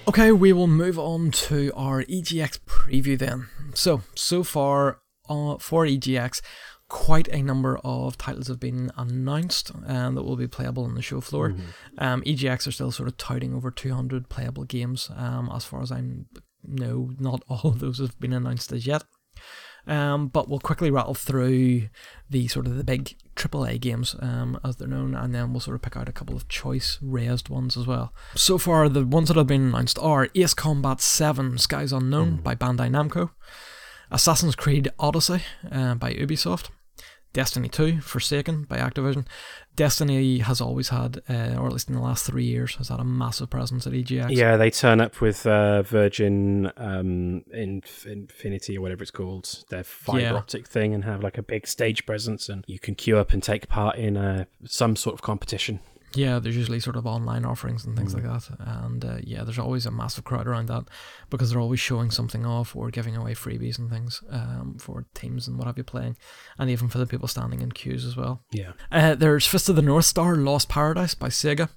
[0.05, 3.47] Okay, we will move on to our EGX preview then.
[3.73, 6.41] So, so far uh, for EGX,
[6.89, 11.01] quite a number of titles have been announced and that will be playable on the
[11.01, 11.55] show floor.
[11.97, 15.09] Um, EGX are still sort of touting over 200 playable games.
[15.15, 16.03] Um, as far as I
[16.63, 19.03] know, not all of those have been announced as yet.
[19.85, 21.89] Um, but we'll quickly rattle through
[22.29, 25.75] the sort of the big AAA games um, as they're known, and then we'll sort
[25.75, 28.13] of pick out a couple of choice Rezzed ones as well.
[28.35, 32.55] So far, the ones that have been announced are Ace Combat 7 Skies Unknown by
[32.55, 33.31] Bandai Namco,
[34.13, 35.41] Assassin's Creed Odyssey
[35.71, 36.69] uh, by Ubisoft,
[37.33, 39.25] Destiny 2 Forsaken by Activision.
[39.75, 42.99] Destiny has always had, uh, or at least in the last three years, has had
[42.99, 44.29] a massive presence at EGX.
[44.29, 49.83] Yeah, they turn up with uh, Virgin um, Inf- Infinity or whatever it's called, their
[49.83, 50.33] fiber Yeah.
[50.35, 53.41] optic thing, and have like a big stage presence, and you can queue up and
[53.41, 55.79] take part in uh, some sort of competition.
[56.15, 58.49] Yeah, there's usually sort of online offerings and things like that.
[58.59, 60.83] And uh, yeah, there's always a massive crowd around that
[61.29, 65.47] because they're always showing something off or giving away freebies and things um, for teams
[65.47, 66.17] and what have you playing.
[66.57, 68.43] And even for the people standing in queues as well.
[68.51, 71.69] Yeah, Uh, there's Fist of the North Star Lost Paradise by Sega.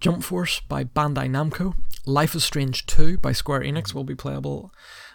[0.00, 1.74] Jump Force by Bandai Namco.
[2.06, 4.72] Life is Strange 2 by Square Enix will be playable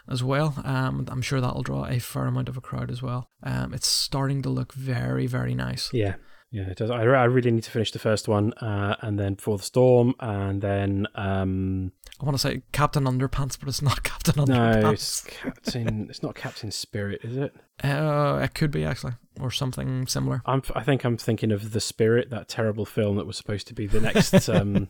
[0.08, 0.54] as well.
[0.64, 3.32] Um, I'm sure that'll draw a fair amount of a crowd as well.
[3.42, 5.90] Um, it's starting to look very, very nice.
[5.92, 6.16] yeah,
[6.56, 6.70] yeah.
[6.70, 6.90] It does.
[6.90, 10.16] I, I really need to finish the first one, uh, and then Before the Storm,
[10.22, 11.92] and then um,
[12.22, 14.82] I want to say Captain Underpants, but it's not Captain Underpants.
[14.82, 16.08] no, it's Captain.
[16.10, 17.54] it's not Captain Spirit, is it?
[17.84, 20.42] Uh, it could be actually, or something similar.
[20.46, 20.64] I'm.
[20.74, 23.86] I think I'm thinking of the Spirit, that terrible film that was supposed to be
[23.86, 24.34] the next.
[24.56, 24.88] Um,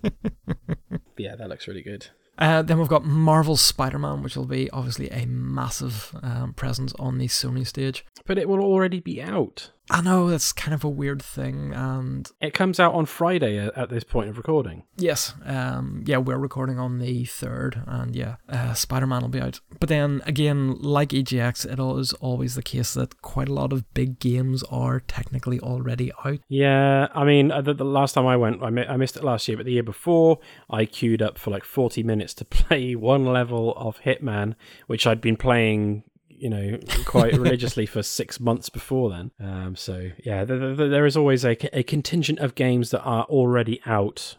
[1.17, 2.07] yeah, that looks really good.
[2.37, 7.17] Uh, then we've got Marvel's Spider-Man, which will be obviously a massive um, presence on
[7.17, 8.05] the Sony stage.
[8.25, 9.71] But it will already be out.
[9.91, 13.89] I know that's kind of a weird thing, and It comes out on Friday at,
[13.89, 14.83] this point of recording.
[14.97, 19.59] yes, um, yeah, we're recording on the third, and yeah, uh, Spider-Man will be out.
[19.79, 23.91] But then again, like EGX, it is always the case that quite a lot of
[23.93, 26.39] big games are technically already out.
[26.49, 29.23] Yeah, I mean, uh, the, the last time I went, I, mi- I missed it
[29.23, 32.95] last year, but the year before, I queued up for like 40 minutes to play
[32.95, 34.55] one level of Hitman,
[34.87, 36.03] which I'd been playing,
[36.37, 39.31] you know, quite religiously for six months before then.
[39.39, 43.01] Um, so, yeah, th th th- there is always a, a contingent of games that
[43.03, 44.35] are already out.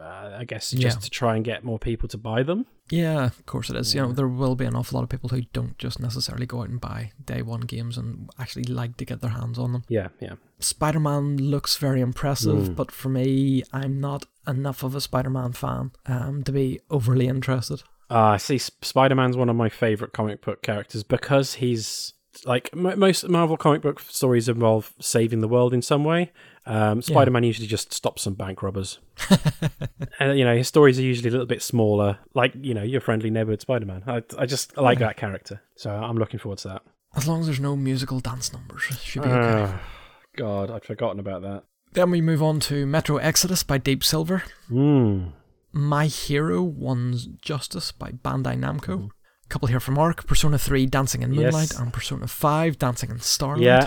[0.00, 1.00] Uh, I guess just Yeah.
[1.00, 2.64] to try and get more people to buy them.
[2.90, 3.94] Yeah, of course it is.
[3.94, 6.62] You know, there will be an awful lot of people who don't just necessarily go
[6.62, 9.84] out and buy day one games and actually like to get their hands on them.
[9.88, 10.34] Yeah, yeah.
[10.58, 12.76] Spider Man looks very impressive, Mm.
[12.76, 17.26] but for me, I'm not enough of a Spider Man fan um, to be overly
[17.28, 17.82] interested.
[18.10, 22.12] Uh, see, Spider Man's one of my favorite comic book characters because he's
[22.44, 26.32] like m- most Marvel comic book stories involve saving the world in some way.
[26.66, 28.98] Um, Spider Man usually just stops some bank robbers.
[30.18, 33.00] and, you know, his stories are usually a little bit smaller, like, you know, your
[33.00, 34.02] friendly neighborhood Spider Man.
[34.06, 35.60] I, I just like that character.
[35.76, 36.82] So I'm looking forward to that.
[37.16, 39.72] As long as there's no musical dance numbers, it should be okay.
[39.72, 39.80] Ah,
[40.36, 41.62] God, I'd forgotten about that.
[41.92, 45.32] Then we move on to Metro Exodus by Deep Silver, Mm.
[45.74, 48.80] My Hero One's Justice by Bandai Namco.
[48.96, 49.06] Mm-hmm.
[49.06, 51.78] A couple here from Mark Persona 3 Dancing in Moonlight Yes.
[51.78, 53.62] and Persona 5 Dancing in Starlight.
[53.62, 53.80] Yeah,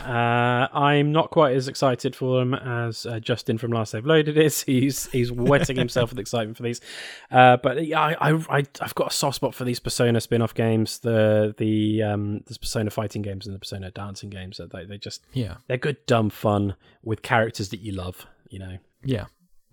[0.72, 4.38] uh, I'm not quite as excited for them as uh, Justin from Last Save Loaded
[4.38, 4.62] is.
[4.68, 6.80] He's he's wetting himself with excitement for these.
[7.32, 10.54] Uh, but yeah, I, I I I've got a soft spot for these Persona spin-off
[10.54, 14.62] games, the the um the Persona fighting games and the Persona dancing games.
[14.72, 15.56] They they just Yeah.
[15.68, 18.28] they're good, dumb fun with characters that you love.
[18.50, 18.78] You know.
[19.04, 19.26] Yeah,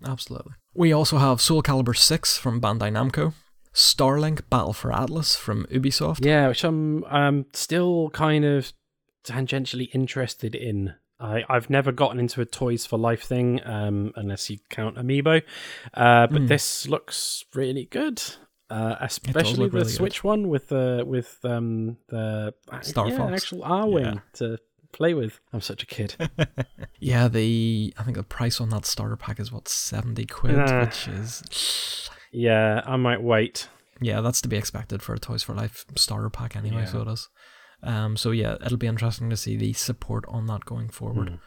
[0.05, 0.53] absolutely.
[0.73, 3.33] We also have Soul Calibur 6 from Bandai Namco,
[3.73, 6.23] Starlink Battle for Atlas from Ubisoft.
[6.25, 8.71] Yeah, which I'm um still kind of
[9.23, 10.93] tangentially interested in.
[11.19, 15.41] I, I've never gotten into a Toys for Life thing, um, unless you count Amiibo.
[15.93, 16.47] Uh, but Mm.
[16.49, 18.21] this looks really good.
[18.69, 19.91] Uh, especially the really good.
[19.93, 23.33] Switch one with the with um the Star yeah, Fox.
[23.43, 24.19] actual Arwing Yeah.
[24.33, 24.57] to
[24.95, 25.39] play with.
[25.53, 26.15] I'm such a kid.
[26.99, 30.85] Yeah, the I think the price on that starter pack is what seventy quid, Nah.
[30.85, 33.67] which is yeah, I might wait.
[34.01, 36.77] yeah, that's to be expected for a Toys for Life starter pack anyway.
[36.79, 36.85] Yeah.
[36.85, 37.29] So it is.
[37.83, 41.37] Um, so yeah, it'll be interesting to see the support on that going forward.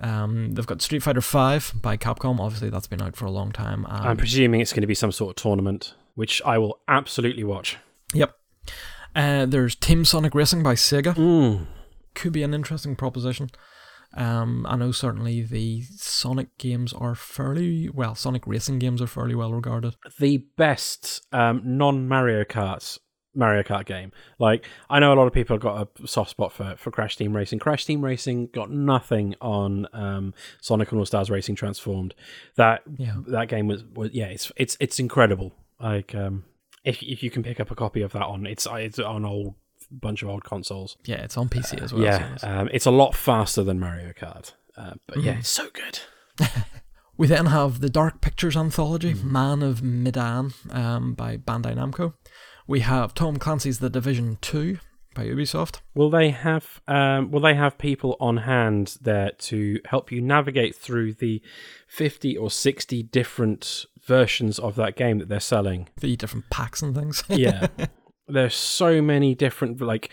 [0.00, 2.40] Um, they've got Street Fighter Five by Capcom.
[2.40, 3.86] Obviously, that's been out for a long time.
[3.88, 7.76] I'm presuming it's going to be some sort of tournament, which I will absolutely watch.
[8.14, 8.34] Yep.
[9.14, 11.14] Uh, there's Team Sonic Racing by Sega.
[11.14, 11.66] Mm.
[12.14, 13.50] Could be an interesting proposition.
[14.16, 18.14] Um, I know certainly the Sonic games are fairly well.
[18.14, 19.94] Sonic racing games are fairly well regarded.
[20.18, 22.98] The best um, non Mario Kart
[23.36, 24.10] Mario Kart game.
[24.40, 27.16] Like I know a lot of people have got a soft spot for, for Crash
[27.16, 27.60] Team Racing.
[27.60, 32.14] Crash Team Racing got nothing on um, Sonic and All Stars Racing Transformed.
[32.56, 33.14] That Yeah.
[33.28, 35.52] that game was, was yeah, it's it's it's incredible.
[35.80, 36.44] Like um,
[36.84, 39.54] if if you can pick up a copy of that on it's it's on old
[39.90, 40.96] bunch of old consoles.
[41.04, 42.02] Yeah, it's on PC as well.
[42.02, 44.52] yeah, it's- um, it's a lot faster than Mario Kart.
[44.76, 45.38] Uh, but yeah, Mhm.
[45.40, 46.00] it's so good.
[47.16, 49.30] We then have the Dark Pictures anthology, Mm-hmm.
[49.32, 52.14] Man of Medan, um, by Bandai Namco.
[52.66, 54.78] We have Tom Clancy's The Division 2
[55.14, 55.80] by Ubisoft.
[55.94, 60.74] Will they have um, will they have people on hand there to help you navigate
[60.74, 61.42] through the
[61.86, 65.88] fifty or sixty different versions of that game that they're selling?
[66.00, 67.22] The different packs and things.
[67.28, 67.66] Yeah,
[68.32, 70.10] there's so many different like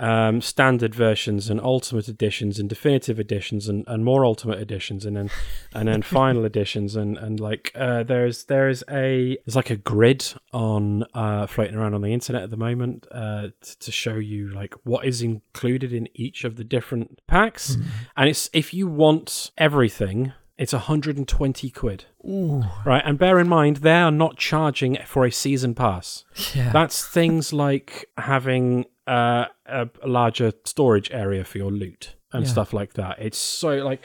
[0.00, 5.14] um, standard versions and ultimate editions and definitive editions and, and more ultimate editions and
[5.14, 5.30] then
[5.74, 10.24] and then final editions and and like uh, there's there's a there's like a grid
[10.54, 14.48] on uh, floating around on the internet at the moment uh, t- to show you
[14.48, 17.76] like what is included in each of the different packs.
[18.16, 23.78] And it's if you want everything it's 120 quid Ooh, right and bear in mind
[23.78, 26.70] they are not charging for a season pass yeah.
[26.72, 32.52] that's things like having uh, a, a larger storage area for your loot and Yeah.
[32.52, 33.16] stuff like that.
[33.18, 34.02] It's so like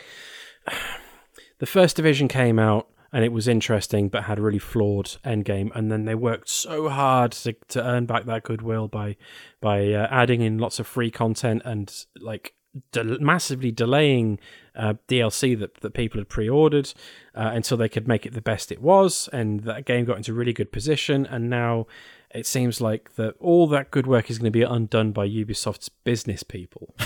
[1.60, 5.70] the first division came out and it was interesting, but had a really flawed endgame.
[5.76, 9.16] And then they worked so hard to, to earn back that goodwill by
[9.62, 12.56] by uh, adding in lots of free content and like
[12.92, 14.40] de- massively delaying
[14.76, 16.94] uh, DLC that, that people had pre-ordered
[17.34, 20.34] uh, until they could make it the best it was, and that game got into
[20.34, 21.26] really good position.
[21.26, 21.88] And now
[22.34, 25.90] it seems like that all that good work is going to be undone by Ubisoft's
[25.90, 26.96] business people.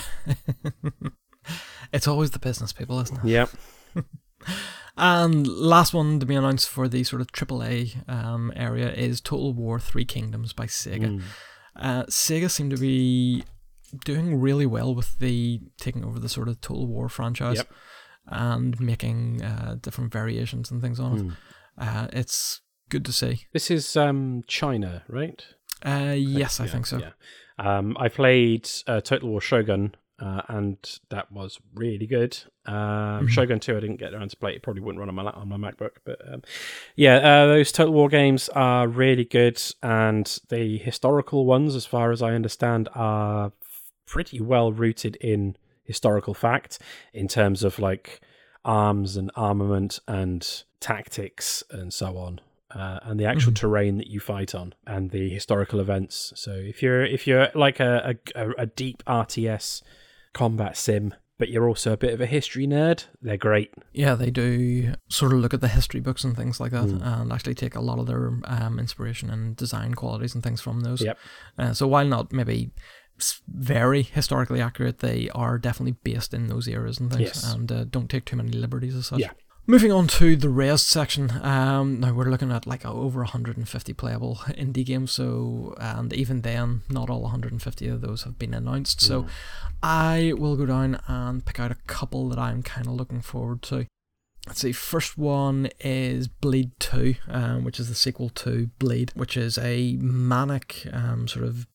[1.91, 3.25] It's always the business people, isn't it?
[3.25, 3.49] yep.
[4.97, 9.53] And last one to be announced for the sort of AAA um, area is Total
[9.53, 11.05] War Three Kingdoms by Sega.
[11.05, 11.21] Mm.
[11.73, 13.45] Uh, Sega seem to be
[14.05, 17.71] doing really well with the taking over the sort of Total War franchise Yep.
[18.27, 21.23] and making uh, different variations and things on it.
[21.23, 21.35] Mm.
[21.77, 23.45] Uh, it's good to see.
[23.53, 25.43] This is um, China, right?
[25.85, 26.97] Uh, yes, I Yeah, think so.
[26.99, 27.11] Yeah.
[27.57, 30.77] Um, I played uh, Total War Shogun, uh, and
[31.09, 32.37] that was really good.
[32.65, 32.75] Um,
[33.25, 33.29] Mhm.
[33.29, 34.53] Shogun 2, I didn't get around to play.
[34.53, 36.41] It probably wouldn't run on my on my MacBook, but um,
[36.95, 42.11] yeah, uh, those Total War games are really good, and the historical ones, as far
[42.11, 43.51] as I understand, are
[44.09, 46.79] pretty well rooted in historical fact
[47.13, 48.21] in terms of like
[48.65, 52.41] arms and armament and tactics and so on
[52.75, 53.55] uh, and the actual Mhm.
[53.55, 57.79] terrain that you fight on and the historical events so if you're if you're like
[57.79, 59.81] a, a, a deep rts
[60.33, 64.29] combat sim but you're also a bit of a history nerd they're great Yeah, they
[64.29, 67.01] do sort of look at the history books and things like that, Mm.
[67.21, 70.81] and actually take a lot of their um, inspiration and design qualities and things from
[70.81, 71.01] those.
[71.01, 71.17] Yep.
[71.57, 72.71] Uh, so while not maybe
[73.47, 77.53] very historically accurate, they are definitely based in those eras and things, Yes.
[77.53, 79.19] and uh, don't take too many liberties as such.
[79.19, 79.31] Yeah.
[79.67, 84.35] Moving on to the Rezzed section, um, now we're looking at like over 150 playable
[84.47, 85.11] indie games.
[85.11, 88.99] So, and even then, not all 150 of those have been announced.
[89.01, 89.29] So, Mm.
[89.83, 93.61] I will go down and pick out a couple that I'm kind of looking forward
[93.63, 93.85] to.
[94.47, 99.37] Let's see, first one is Bleed 2, um, which is the sequel to Bleed, which
[99.37, 101.67] is a manic um, sort of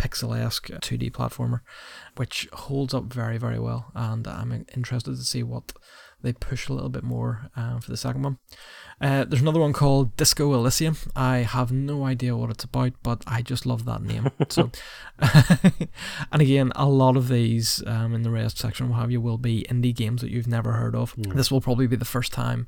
[0.00, 1.60] pixel-esque 2D platformer,
[2.16, 3.92] which holds up very, very well.
[3.94, 5.72] And I'm interested to see what
[6.22, 8.38] they push a little bit more uh, for the second one.
[9.00, 10.96] Uh, there's another one called Disco Elysium.
[11.16, 14.30] I have no idea what it's about, but I just love that name.
[14.48, 14.70] so,
[16.32, 19.38] and again, a lot of these um, in the Rezzed section, what have you, will
[19.38, 21.16] be indie games that you've never heard of.
[21.16, 21.34] Mm.
[21.34, 22.66] This will probably be the first time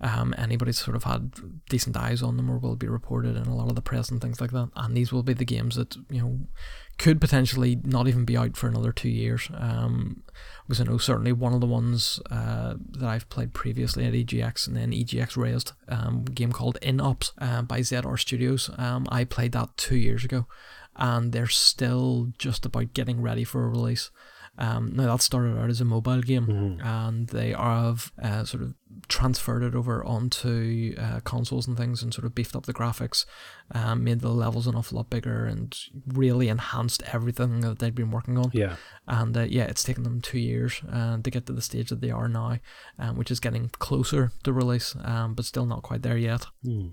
[0.00, 1.32] um, anybody's sort of had
[1.68, 4.20] decent eyes on them or will be reported in a lot of the press and
[4.20, 4.70] things like that.
[4.76, 6.40] And these will be the games that you know
[6.98, 9.48] could potentially not even be out for another two years.
[9.54, 10.22] Um,
[10.66, 14.66] because I know certainly one of the ones uh, that I've played previously at EGX
[14.66, 18.70] and then EGX Rezzed um, game called InOps uh, by ZR Studios.
[18.78, 20.46] Um, I played that two years ago,
[20.96, 24.10] and they're still just about getting ready for a release.
[24.56, 26.84] Um, now that started out as a mobile game, Mhm.
[26.84, 28.72] and they have uh, sort of
[29.08, 33.24] transferred it over onto uh, consoles and things and sort of beefed up the graphics,
[33.72, 35.76] um, made the levels an awful lot bigger, and
[36.06, 38.50] really enhanced everything that they'd been working on.
[38.52, 38.76] Yeah.
[39.06, 42.00] And uh, yeah, it's taken them two years uh, to get to the stage that
[42.00, 42.58] they are now,
[42.98, 46.46] um, which is getting closer to release, um, but still not quite there yet.
[46.62, 46.88] Hmm.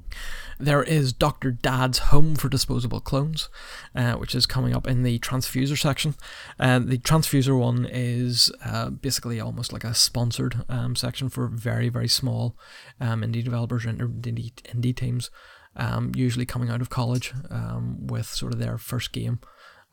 [0.59, 1.51] There is Dr.
[1.51, 3.49] Dad's Home for Disposable Clones,
[3.95, 6.15] uh, which is coming up in the Transfuser section.
[6.59, 11.89] Uh, the Transfuser one is uh, basically almost like a sponsored um, section for very,
[11.91, 12.57] very small
[12.99, 15.29] um, indie developers and indie, indie teams,
[15.75, 19.39] um, usually coming out of college um, with sort of their first game.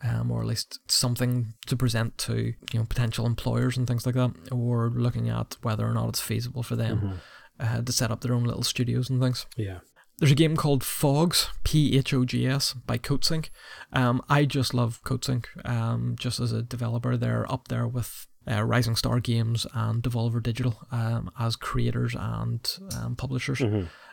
[0.00, 4.14] Um, or at least something to present to you know potential employers and things like
[4.14, 7.20] that, or looking at whether or not it's feasible for them
[7.58, 9.44] uh, to set up their own little studios and things.
[9.56, 9.78] Yeah.
[10.18, 13.50] There's a game called Phogs, P H O G S, by Coatsink.
[13.92, 15.46] Um, I just love Coatsink.
[15.64, 20.42] Um, just as a developer, they're up there with uh, Rising Star Games and Devolver
[20.42, 23.62] Digital um, as creators and um, publishers.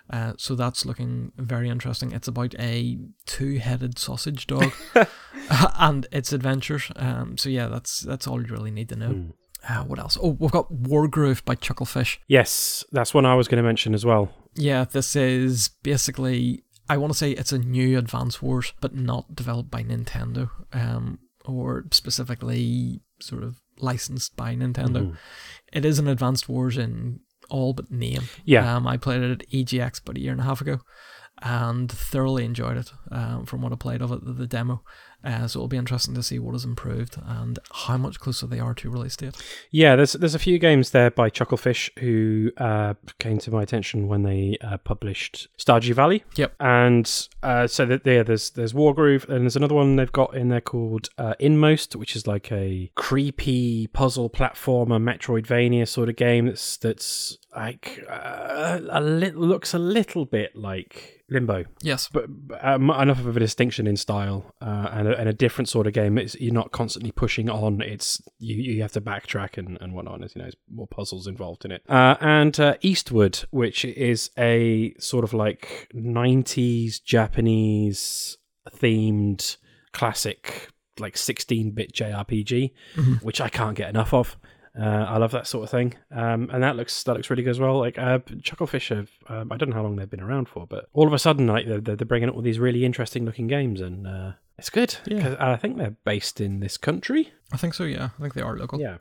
[0.10, 2.12] Uh, so that's looking very interesting.
[2.12, 4.72] It's about a two-headed sausage dog
[5.80, 6.92] and its adventures.
[6.96, 9.34] Um, so yeah, that's that's all you really need to know.
[9.68, 10.18] Uh, what else?
[10.22, 12.18] Oh, we've got Wargroove by Chucklefish.
[12.28, 14.32] Yes, that's one I was going to mention as well.
[14.54, 19.36] Yeah, this is basically I want to say it's a new Advance Wars, but not
[19.36, 25.02] developed by Nintendo, um, or specifically sort of licensed by Nintendo.
[25.02, 25.16] Mm-hmm.
[25.74, 27.20] It is an Advanced Wars in
[27.50, 28.24] all but name.
[28.44, 28.76] Yeah.
[28.76, 30.80] Um, I played it at EGX about a year and a half ago,
[31.42, 32.92] and thoroughly enjoyed it.
[33.12, 34.84] Um, from what I played of it, the demo.
[35.26, 38.60] Uh, so it'll be interesting to see what has improved and how much closer they
[38.60, 39.36] are to release date.
[39.72, 44.08] Yeah, there's there's a few games there by Chucklefish who uh, came to my attention
[44.08, 46.24] when they uh, published Stardew Valley.
[46.36, 46.56] Yep.
[46.60, 50.50] And uh, so that there, there's there's Wargroove, and there's another one they've got in
[50.50, 56.46] there called uh, Inmost, which is like a creepy puzzle platformer Metroidvania sort of game.
[56.46, 62.08] That's that's like uh, a little looks a little bit like Limbo, Yes.
[62.12, 65.68] but but, um, enough of a distinction in style uh, and, a, and a different
[65.70, 66.18] sort of game.
[66.18, 67.82] It's, you're not constantly pushing on.
[67.82, 70.24] It's you, you have to backtrack and, and whatnot.
[70.24, 71.82] As you know, there's more puzzles involved in it.
[71.90, 78.38] Uh, and uh, Eastward, which is a sort of like 90s Japanese
[78.72, 79.58] themed
[79.94, 80.70] classic,
[81.00, 82.72] like 16-bit JRPG,
[83.22, 84.38] which I can't get enough of.
[84.80, 87.52] Uh, I love that sort of thing, um, and that looks that looks really good
[87.52, 87.80] as well.
[87.80, 90.90] Like uh, Chucklefish, have, um, I don't know how long they've been around for, but
[90.94, 93.80] all of a sudden, like they're, they're bringing up all these really interesting looking games,
[93.80, 94.98] and uh, it's good.
[95.06, 95.38] Yeah.
[95.40, 97.32] I think they're based in this country.
[97.54, 98.10] I think so, yeah.
[98.18, 98.82] I think they are local.
[98.82, 98.98] Yeah,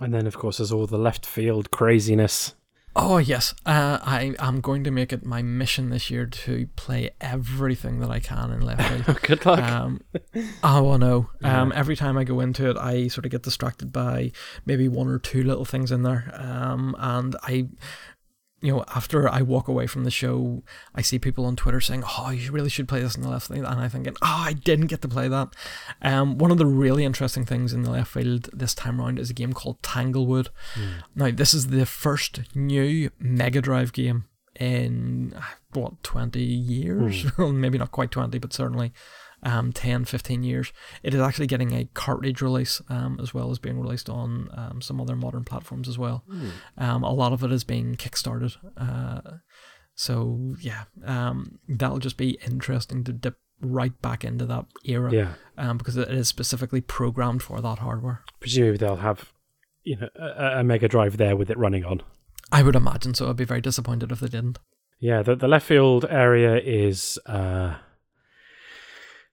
[0.00, 2.54] and then of course there's all the left field craziness.
[2.94, 7.10] Oh yes, uh, I am going to make it my mission this year to play
[7.22, 9.20] everything that I can in left field.
[9.22, 9.60] good luck.
[9.60, 10.02] um,
[10.62, 11.30] oh know.
[11.42, 14.32] Um, every time I go into it, I sort of get distracted by
[14.66, 17.68] maybe one or two little things in there, um, and I.
[18.62, 20.62] You know, after I walk away from the show,
[20.94, 23.48] I see people on Twitter saying, "Oh, you really should play this in the left
[23.48, 25.48] field," and I'm thinking, "Oh, I didn't get to play that."
[26.00, 29.30] Um, one of the really interesting things in the left field this time around is
[29.30, 30.48] a game called Tanglewood.
[31.14, 34.26] Now, this is the first new Mega Drive game
[34.58, 35.34] in
[35.72, 37.26] what 20 years?
[37.38, 38.92] Well, Maybe not quite 20, but certainly
[39.42, 40.72] um, 10, 15 years.
[41.02, 44.80] It is actually getting a cartridge release um, as well as being released on um,
[44.80, 46.24] some other modern platforms as well.
[46.78, 48.56] Um, a lot of it is being kickstarted.
[48.76, 49.38] Uh,
[49.94, 55.34] so yeah, um, that'll just be interesting to dip right back into that era yeah,
[55.56, 58.22] um, because it is specifically programmed for that hardware.
[58.40, 59.32] presumably they'll have
[59.84, 62.02] you know a, a Mega Drive there with it running on.
[62.50, 63.30] I would imagine so.
[63.30, 64.58] I'd be very disappointed if they didn't.
[64.98, 67.76] Yeah, the, the left field area is uh,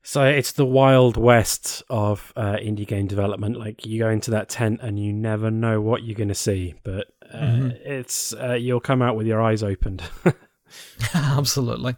[0.04, 3.58] so it's the wild west of uh, indie game development.
[3.60, 6.76] Like you go into that tent and you never know what you're going to see,
[6.84, 7.72] but uh, Mhm.
[7.86, 10.04] it's uh, you'll come out with your eyes opened.
[11.14, 11.96] Absolutely.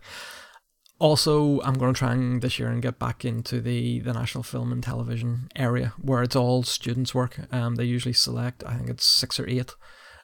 [0.99, 4.43] Also, I'm going to try and this year and get back into the, the National
[4.43, 7.39] Film and Television area where it's all students' work.
[7.51, 9.73] Um, they usually select, I think it's six or eight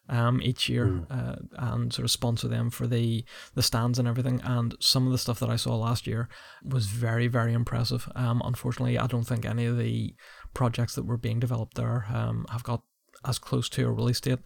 [0.10, 3.24] um, each year uh, and sort of sponsor them for the,
[3.56, 4.42] the stands and everything.
[4.44, 6.30] And some of the stuff that I saw last year
[6.64, 8.10] was very, very impressive.
[8.16, 10.16] Um, unfortunately, I don't think any of the
[10.54, 12.84] projects that were being developed there um, have got
[13.26, 14.40] as close to a release date.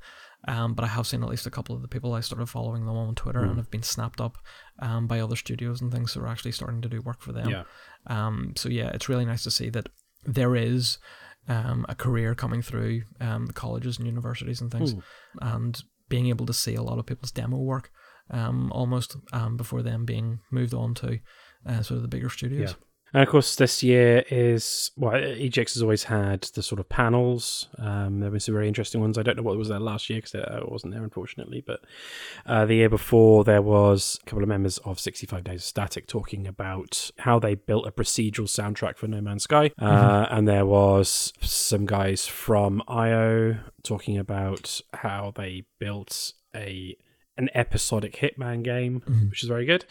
[0.47, 2.86] Um, but I have seen at least a couple of the people I started following
[2.86, 4.39] them on Twitter and have been snapped up
[4.80, 7.47] um, by other studios and things that are actually starting to do work for them.
[7.47, 7.64] Yeah.
[8.07, 9.89] Um, so yeah, it's really nice to see that
[10.26, 10.97] there is
[11.48, 14.94] um, a career coming through um, the colleges and universities and things,
[15.42, 17.89] and being able to see a lot of people's demo work
[18.30, 21.20] um, almost um, before them being moved on to
[21.66, 22.76] uh, sort of the bigger studios.
[23.14, 27.68] And of course, this year is well, EGX has always had the sort of panels.
[27.78, 29.18] Um, there have been some very interesting ones.
[29.18, 31.62] I don't know what was there last year because I wasn't there, unfortunately.
[31.66, 31.82] But
[32.45, 36.07] uh, the year before, there was a couple of members of 65 Days of Static
[36.07, 39.72] talking about how they built a procedural soundtrack for No Man's Sky.
[39.78, 46.95] Uh, and there was some guys from IO talking about how they built a
[47.38, 49.86] an episodic Hitman game, which is very good.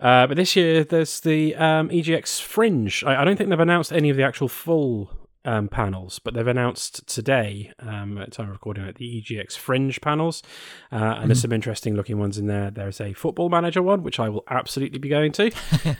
[0.00, 3.04] Uh, but this year, there's the um, EGX Fringe.
[3.04, 5.10] I, I don't think they've announced any of the actual full
[5.44, 10.00] um, panels, but they've announced today, um, at time of recording, at the EGX Fringe
[10.00, 10.42] panels.
[10.90, 12.70] Uh, and there's some interesting looking ones in there.
[12.70, 15.50] There's a football manager one, which I will absolutely be going to.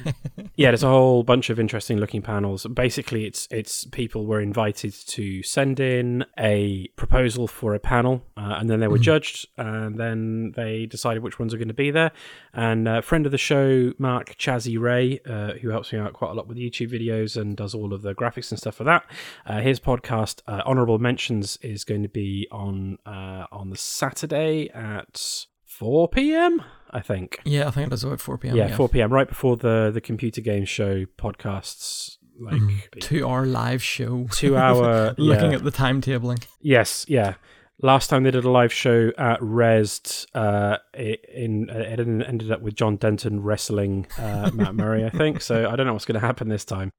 [0.56, 2.66] yeah, there's a whole bunch of interesting looking panels.
[2.66, 8.56] Basically, it's it's people were invited to send in a proposal for a panel, uh,
[8.58, 11.90] and then they were judged, and then they decided which ones are going to be
[11.90, 12.12] there.
[12.52, 16.30] And uh, friend of the show, Mark Chazzy Ray, uh, who helps me out quite
[16.30, 19.04] a lot with YouTube videos and does all of the graphics and stuff for that.
[19.46, 24.70] Uh, his podcast, uh, Honorable Mentions, is going to be on uh, on the Saturday
[24.70, 26.62] at 4 p.m.
[26.90, 27.40] I think.
[27.44, 28.56] Yeah, I think it is about 4 p.m.
[28.56, 29.12] Yeah, 4 p.m.
[29.12, 32.16] right before the the computer game show podcasts.
[32.38, 32.60] Like
[33.00, 34.26] Two hour live show.
[34.32, 35.56] two hour Looking yeah.
[35.58, 36.44] at the timetabling.
[36.60, 37.34] Yes, yeah.
[37.80, 42.60] Last time they did a live show at Rezzed, uh, it, in it ended up
[42.60, 45.40] with John Denton wrestling uh, Matt Murray, I think.
[45.42, 46.90] So I don't know what's going to happen this time.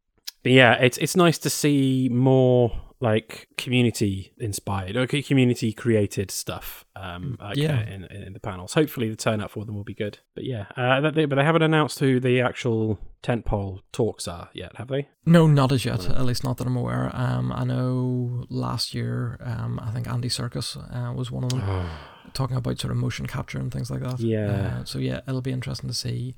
[0.46, 6.86] But yeah, it's it's nice to see more like community inspired or community created stuff.
[6.96, 7.80] Um, like, Yeah.
[7.80, 8.76] uh, in, in the panels.
[8.76, 10.20] Hopefully, the turnout for them will be good.
[10.36, 14.76] But yeah, uh, they, but they haven't announced who the actual tentpole talks are yet,
[14.76, 15.08] have they?
[15.26, 16.08] No, not as yet.
[16.08, 17.10] At least not that I'm aware.
[17.16, 21.90] Um, I know last year, um, I think Andy Serkis uh, was one of them,
[22.34, 24.20] talking about sort of motion capture and things like that.
[24.20, 24.78] Yeah.
[24.82, 26.36] Uh, so yeah, it'll be interesting to see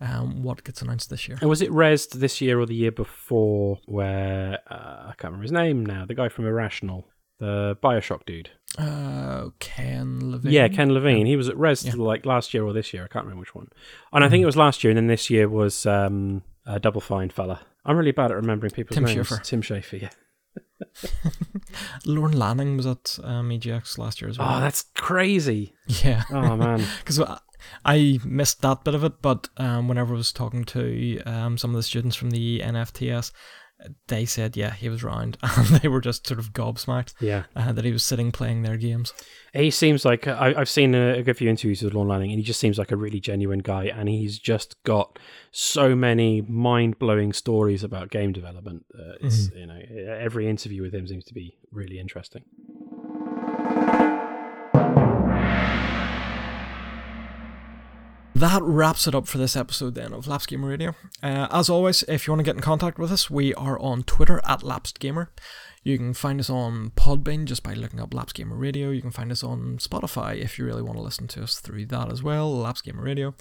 [0.00, 1.38] um, what gets announced this year.
[1.40, 5.42] And was it Rezzed this year or the year before where uh, I can't remember
[5.42, 6.04] his name now?
[6.06, 7.06] The guy from Irrational,
[7.38, 8.50] the Bioshock dude.
[8.78, 10.52] Uh, Ken Levine.
[10.52, 11.26] Yeah, Ken Levine.
[11.26, 11.94] He was at Rezzed Yeah.
[12.02, 13.04] like last year or this year.
[13.04, 13.68] I can't remember which one.
[14.12, 17.00] And I think it was last year, and then this year was um, a Double
[17.00, 17.60] Fine fella.
[17.84, 19.28] I'm really bad at remembering people's Tim names.
[19.28, 19.42] Schafer.
[19.42, 20.02] Tim Schafer.
[20.02, 20.10] Yeah.
[22.06, 24.56] Lorne Lanning was at um, EGX last year as well.
[24.56, 25.74] Oh, that's crazy.
[25.86, 26.24] yeah.
[26.30, 26.84] Oh man.
[26.98, 27.20] because
[27.84, 29.22] I missed that bit of it.
[29.22, 33.32] But um, whenever I was talking to um, some of the students from the NFTS,
[34.08, 37.44] they said, yeah, he was round, and they were just sort of gobsmacked yeah.
[37.56, 39.12] uh, that he was sitting playing their games.
[39.52, 42.38] He seems like I, I've seen a, a good few interviews with Lorne Lanning, and
[42.38, 43.84] he just seems like a really genuine guy.
[43.84, 45.18] And he's just got
[45.50, 48.86] so many mind blowing stories about game development.
[48.94, 49.80] Uh, it's you know
[50.18, 52.44] every interview with him seems to be really interesting.
[58.40, 60.94] That wraps it up for this episode then of Lapsed Gamer Radio.
[61.22, 64.02] Uh, as always, if you want to get in contact with us, we are on
[64.02, 65.30] Twitter at Lapsed Gamer.
[65.82, 68.92] You can find us on Podbean just by looking up Lapsed Gamer Radio.
[68.92, 71.84] You can find us on Spotify if you really want to listen to us through
[71.86, 73.34] that as well, Lapsed Gamer Radio.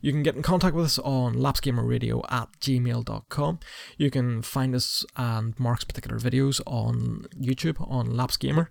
[0.00, 3.60] You can get in contact with us on lapsgamerradio at gmail.com.
[3.98, 8.70] You can find us and Mark's particular videos on YouTube on Lapsed Gamer.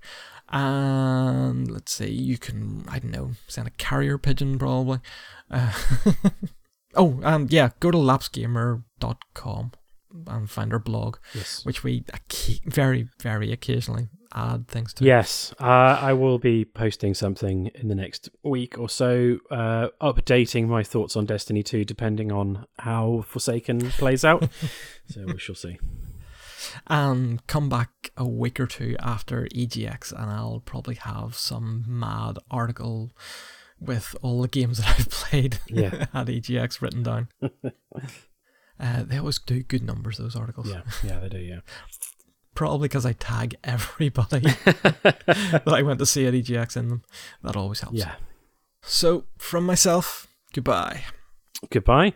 [0.50, 5.00] And let's see, you can, I don't know, send a carrier pigeon probably.
[5.50, 5.74] Uh,
[6.96, 9.72] oh, and yeah, go to lapsgamer.com
[10.28, 11.66] and find our blog, Yes.
[11.66, 12.06] which we
[12.66, 15.04] very, very occasionally add things to.
[15.04, 15.64] Yes, uh,
[16.02, 21.16] I will be posting something in the next week or so, uh, updating my thoughts
[21.16, 24.48] on Destiny 2, depending on how Forsaken plays out.
[25.10, 25.78] so we shall see.
[26.88, 32.38] And come back a week or two after EGX, and I'll probably have some mad
[32.50, 33.12] article
[33.80, 36.06] with all the games that I've played Yeah.
[36.14, 37.28] at EGX written down.
[38.80, 40.70] uh, they always do good numbers, those articles.
[40.70, 41.40] Yeah, yeah, they do.
[41.40, 41.60] Yeah.
[42.56, 47.02] Probably because I tag everybody that I went to see at EGX in them.
[47.44, 47.98] That always helps.
[47.98, 48.16] Yeah.
[48.82, 51.02] So, from myself, goodbye.
[51.70, 52.14] Goodbye.